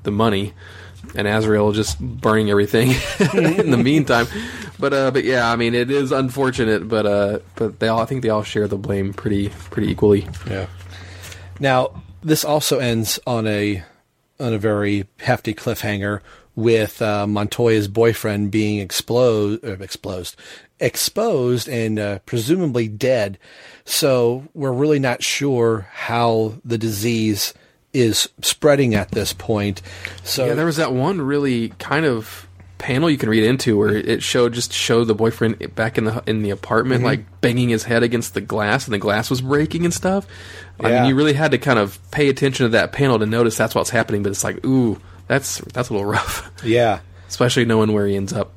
[0.03, 0.53] the money,
[1.15, 2.91] and Azrael just burning everything
[3.33, 4.27] in the meantime.
[4.79, 8.05] But uh, but yeah, I mean it is unfortunate, but uh, but they all I
[8.05, 10.27] think they all share the blame pretty pretty equally.
[10.49, 10.67] Yeah.
[11.59, 13.83] Now this also ends on a
[14.39, 16.21] on a very hefty cliffhanger
[16.55, 20.35] with uh, Montoya's boyfriend being explode, uh, exposed,
[20.79, 23.39] exposed, and uh, presumably dead.
[23.85, 27.53] So we're really not sure how the disease
[27.91, 29.81] is spreading at this point.
[30.23, 32.47] So yeah, there was that one really kind of
[32.83, 36.21] panel you can read into where it showed just showed the boyfriend back in the
[36.27, 37.05] in the apartment mm-hmm.
[37.05, 40.27] like banging his head against the glass and the glass was breaking and stuff.
[40.81, 40.87] Yeah.
[40.87, 43.55] I mean, you really had to kind of pay attention to that panel to notice
[43.55, 44.21] that's what's happening.
[44.21, 46.51] But it's like, ooh, that's that's a little rough.
[46.61, 48.51] Yeah, especially knowing where he ends up.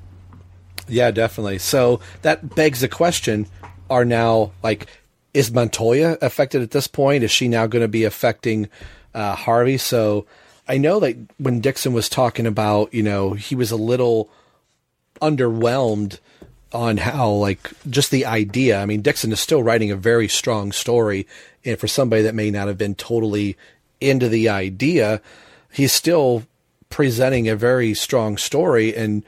[0.89, 1.59] Yeah, definitely.
[1.59, 3.47] So that begs the question:
[3.89, 4.89] Are now like
[5.35, 7.23] is Montoya affected at this point?
[7.23, 8.71] Is she now going to be affecting
[9.15, 9.79] uh, Harvey?
[9.79, 10.27] So
[10.69, 14.31] I know that when Dixon was talking about, you know, he was a little
[15.23, 16.19] underwhelmed
[16.73, 18.81] on how like just the idea.
[18.81, 21.27] I mean, Dixon is still writing a very strong story,
[21.65, 23.57] and for somebody that may not have been totally
[24.01, 25.23] into the idea,
[25.73, 26.43] he's still
[26.89, 29.25] presenting a very strong story and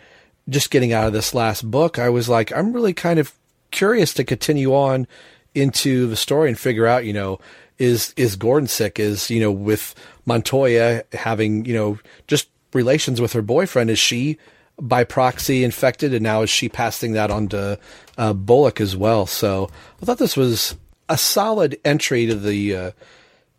[0.49, 3.35] just getting out of this last book, I was like, I'm really kind of
[3.71, 5.07] curious to continue on
[5.55, 7.39] into the story and figure out, you know,
[7.79, 8.99] is is Gordon sick?
[8.99, 9.95] Is you know with
[10.29, 11.99] Montoya having you know
[12.29, 13.91] just relations with her boyfriend?
[13.91, 14.39] Is she
[14.81, 17.79] by proxy infected, and now is she passing that on to
[18.17, 19.27] uh, Bullock as well?
[19.27, 19.71] So
[20.01, 20.77] I thought this was
[21.09, 22.91] a solid entry to the uh,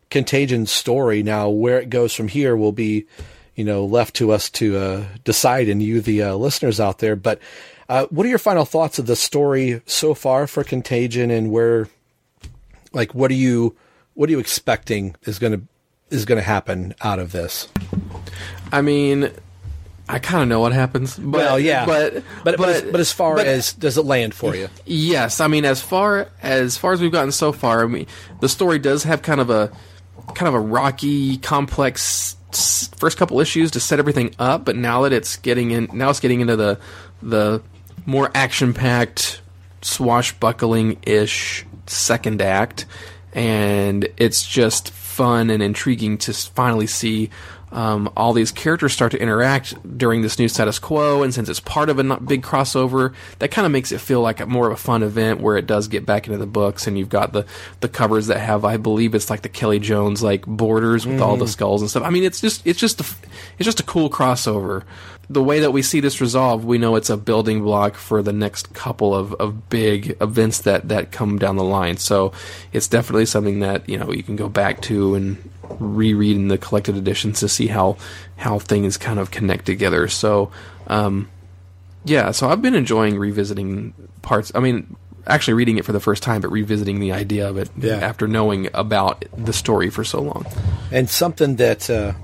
[0.08, 1.22] Contagion story.
[1.22, 3.06] Now where it goes from here will be
[3.60, 7.14] you know, left to us to uh, decide and you, the uh, listeners out there.
[7.14, 7.40] But
[7.90, 11.86] uh, what are your final thoughts of the story so far for Contagion, and where,
[12.94, 13.76] like, what are you,
[14.14, 15.60] what are you expecting is going to
[16.10, 17.68] is going to happen out of this?
[18.72, 19.30] I mean,
[20.08, 21.16] I kind of know what happens.
[21.16, 24.04] But, well, yeah, but but but, but, as, but as far but, as does it
[24.04, 24.68] land for you?
[24.84, 28.06] Yes, I mean as far as far as we've gotten so far, I mean
[28.40, 29.70] the story does have kind of a
[30.34, 32.36] kind of a rocky, complex
[32.96, 36.20] first couple issues to set everything up, but now that it's getting in, now it's
[36.20, 36.80] getting into the
[37.22, 37.62] the
[38.04, 39.40] more action packed,
[39.82, 42.86] swashbuckling ish second act,
[43.32, 44.90] and it's just
[45.20, 47.28] fun and intriguing to finally see
[47.72, 51.60] um, all these characters start to interact during this new status quo, and since it's
[51.60, 54.72] part of a big crossover, that kind of makes it feel like a, more of
[54.72, 57.46] a fun event where it does get back into the books, and you've got the
[57.80, 61.22] the covers that have, I believe, it's like the Kelly Jones like borders with mm.
[61.22, 61.52] all the mm-hmm.
[61.52, 62.02] skulls and stuff.
[62.02, 63.04] I mean, it's just it's just a,
[63.58, 64.82] it's just a cool crossover.
[65.28, 68.32] The way that we see this resolve, we know it's a building block for the
[68.32, 71.98] next couple of, of big events that, that come down the line.
[71.98, 72.32] So
[72.72, 76.96] it's definitely something that you know you can go back to and rereading the collected
[76.96, 77.96] editions to see how
[78.36, 80.08] how things kind of connect together.
[80.08, 80.50] So,
[80.86, 81.28] um,
[82.04, 84.50] yeah, so I've been enjoying revisiting parts.
[84.54, 87.70] I mean, actually reading it for the first time, but revisiting the idea of it
[87.76, 87.96] yeah.
[87.96, 90.46] after knowing about the story for so long.
[90.90, 92.14] And something that uh,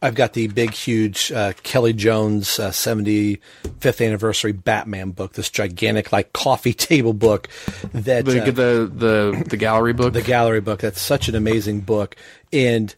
[0.00, 5.32] I've got the big, huge uh, Kelly Jones uh, 75th anniversary Batman book.
[5.32, 7.48] This gigantic, like coffee table book
[7.92, 10.12] that the, uh, the the the gallery book.
[10.12, 10.80] the gallery book.
[10.80, 12.14] That's such an amazing book,
[12.52, 12.94] and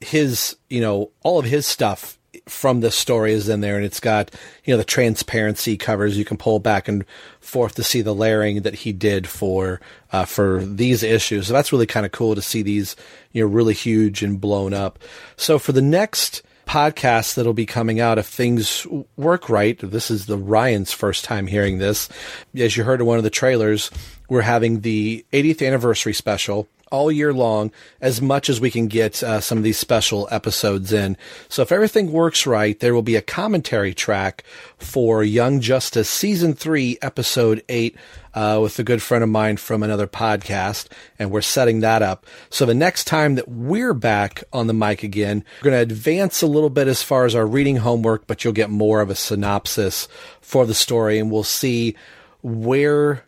[0.00, 4.00] his, you know, all of his stuff from this story is in there, and it's
[4.00, 4.30] got
[4.64, 7.04] you know the transparency covers you can pull back and
[7.40, 9.80] forth to see the layering that he did for
[10.12, 11.46] uh, for these issues.
[11.46, 12.96] So that's really kind of cool to see these
[13.32, 14.98] you know really huge and blown up.
[15.36, 19.78] So for the next podcast that'll be coming out if things work right.
[19.78, 22.08] This is the Ryan's first time hearing this.
[22.56, 23.90] As you heard in one of the trailers,
[24.28, 29.22] we're having the 80th anniversary special all year long as much as we can get
[29.22, 31.16] uh, some of these special episodes in.
[31.48, 34.44] So if everything works right, there will be a commentary track
[34.78, 37.96] for Young Justice season 3 episode 8
[38.34, 40.88] uh, with a good friend of mine from another podcast,
[41.18, 42.26] and we're setting that up.
[42.50, 46.42] So the next time that we're back on the mic again, we're going to advance
[46.42, 49.14] a little bit as far as our reading homework, but you'll get more of a
[49.14, 50.08] synopsis
[50.40, 51.94] for the story, and we'll see
[52.42, 53.24] where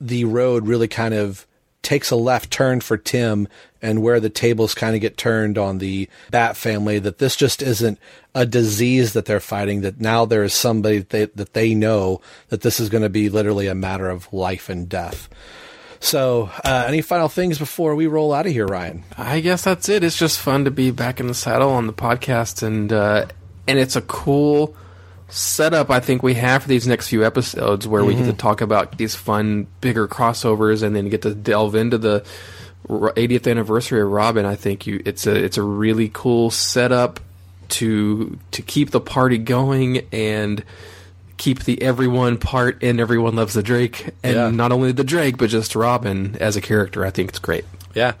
[0.00, 1.46] the road really kind of
[1.82, 3.48] takes a left turn for Tim
[3.82, 7.62] and where the tables kind of get turned on the Bat family that this just
[7.62, 7.98] isn't
[8.34, 12.20] a disease that they're fighting that now there is somebody that they, that they know
[12.48, 15.28] that this is going to be literally a matter of life and death.
[16.02, 19.04] So, uh, any final things before we roll out of here, Ryan?
[19.18, 20.02] I guess that's it.
[20.02, 23.26] It's just fun to be back in the saddle on the podcast, and uh,
[23.68, 24.74] and it's a cool
[25.30, 28.08] setup I think we have for these next few episodes where mm-hmm.
[28.08, 31.98] we get to talk about these fun bigger crossovers and then get to delve into
[31.98, 32.24] the
[32.88, 34.44] 80th anniversary of Robin.
[34.44, 37.20] I think you it's a it's a really cool setup
[37.70, 40.64] to to keep the party going and
[41.36, 44.50] keep the everyone part in everyone loves the Drake and yeah.
[44.50, 47.04] not only the Drake but just Robin as a character.
[47.04, 47.64] I think it's great.
[47.94, 48.14] Yeah.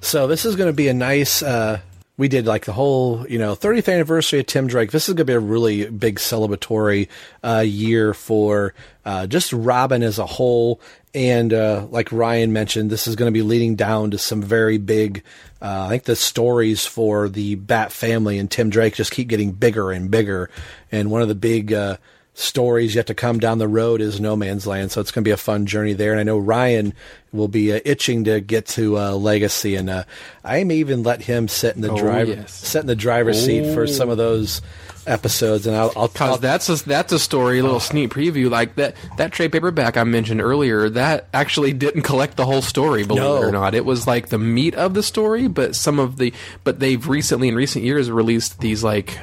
[0.00, 1.80] So this is going to be a nice uh,
[2.18, 4.90] we did like the whole, you know, 30th anniversary of Tim Drake.
[4.90, 7.08] This is going to be a really big celebratory
[7.44, 8.72] uh, year for
[9.04, 10.80] uh, just Robin as a whole.
[11.14, 14.78] And uh, like Ryan mentioned, this is going to be leading down to some very
[14.78, 15.24] big.
[15.60, 19.52] Uh, I think the stories for the Bat family and Tim Drake just keep getting
[19.52, 20.50] bigger and bigger.
[20.90, 21.98] And one of the big uh,
[22.36, 24.92] stories yet to come down the road is No Man's Land.
[24.92, 26.10] So it's going to be a fun journey there.
[26.10, 26.92] And I know Ryan
[27.32, 30.04] will be uh, itching to get to uh, Legacy, and uh,
[30.44, 32.52] I may even let him sit in the oh, driver yes.
[32.52, 33.46] sit in the driver's oh.
[33.46, 34.60] seat for some of those
[35.06, 35.66] episodes.
[35.66, 37.80] And I'll, I'll cause that's a, that's a story, a little oh.
[37.80, 38.50] sneak preview.
[38.50, 43.04] Like that that trade paperback I mentioned earlier, that actually didn't collect the whole story.
[43.04, 43.36] Believe no.
[43.36, 46.34] it or not, it was like the meat of the story, but some of the
[46.64, 49.18] but they've recently in recent years released these like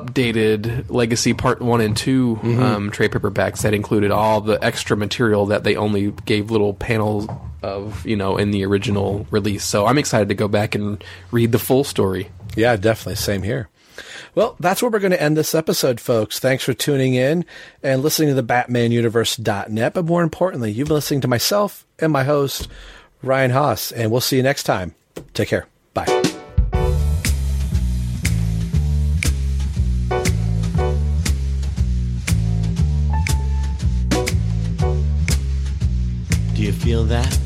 [0.00, 2.62] updated Legacy Part One and 2 Mm-hmm.
[2.62, 7.26] um, trade paperbacks that included all the extra material that they only gave little panels
[7.62, 9.64] of, you know, in the original release.
[9.64, 12.30] So I'm excited to go back and read the full story.
[12.56, 13.16] Yeah, definitely.
[13.16, 13.68] Same here.
[14.34, 16.38] Well, that's where we're going to end this episode, folks.
[16.40, 17.44] Thanks for tuning in
[17.82, 19.94] and listening to the BatmanUniverse.net.
[19.94, 22.66] But more importantly, you've been listening to myself and my host,
[23.22, 23.92] Ryan Haas.
[23.92, 24.94] And we'll see you next time.
[25.34, 25.66] Take care.
[25.94, 26.33] Bye.
[36.84, 37.38] Feel that?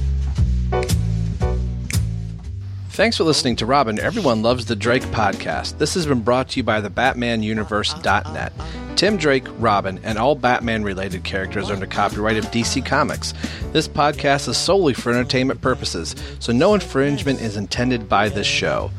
[2.90, 4.00] Thanks for listening to Robin.
[4.00, 5.78] Everyone loves the Drake podcast.
[5.78, 8.52] This has been brought to you by the BatmanUniverse.net.
[8.98, 13.32] Tim Drake, Robin, and all Batman related characters are under copyright of DC Comics.
[13.70, 18.90] This podcast is solely for entertainment purposes, so no infringement is intended by this show.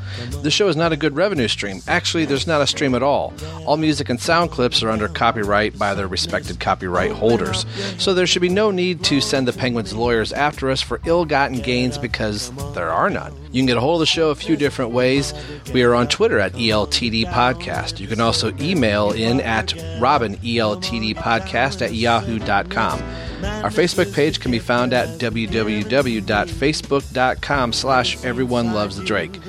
[0.42, 1.82] The show is not a good revenue stream.
[1.86, 3.34] Actually, there's not a stream at all.
[3.66, 7.66] All music and sound clips are under copyright by their respected copyright holders,
[7.98, 11.26] so there should be no need to send the Penguins lawyers after us for ill
[11.26, 13.36] gotten gains because there are none.
[13.52, 15.34] You can get a hold of the show a few different ways.
[15.74, 18.00] We are on Twitter at ELTD Podcast.
[18.00, 23.02] You can also email in at Robin ELTD Podcast at yahoo.com.
[23.44, 29.40] Our Facebook page can be found at www.facebook.com slash everyone loves the Drake.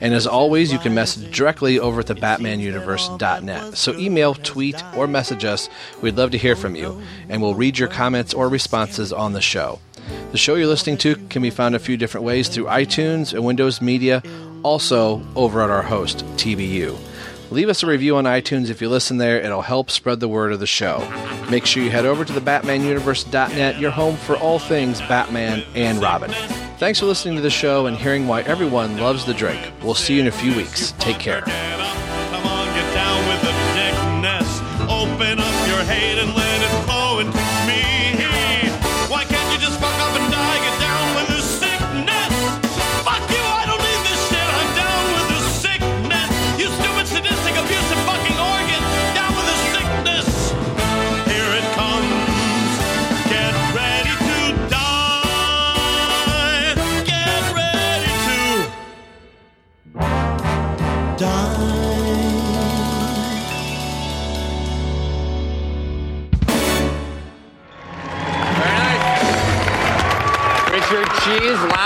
[0.00, 3.76] And as always, you can message directly over at the batmanuniverse.net.
[3.76, 5.68] So email, tweet, or message us.
[6.00, 9.40] We'd love to hear from you, and we'll read your comments or responses on the
[9.40, 9.80] show.
[10.32, 13.44] The show you're listening to can be found a few different ways through iTunes and
[13.44, 14.22] Windows Media,
[14.62, 16.96] also over at our host, TBU.
[17.50, 19.40] Leave us a review on iTunes if you listen there.
[19.40, 20.98] It'll help spread the word of the show.
[21.50, 26.00] Make sure you head over to the BatmanUniverse.net, your home for all things Batman and
[26.00, 26.30] Robin.
[26.78, 29.72] Thanks for listening to the show and hearing why everyone loves the Drake.
[29.82, 30.92] We'll see you in a few weeks.
[30.98, 31.42] Take care.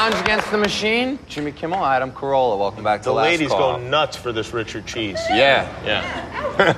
[0.04, 1.18] Lounge Against the Machine.
[1.28, 2.58] Jimmy Kimmel, Adam Carolla.
[2.58, 3.78] Welcome back to The Last ladies Call.
[3.78, 5.18] go nuts for this Richard Cheese.
[5.30, 5.66] Yeah.
[5.82, 6.42] Yeah.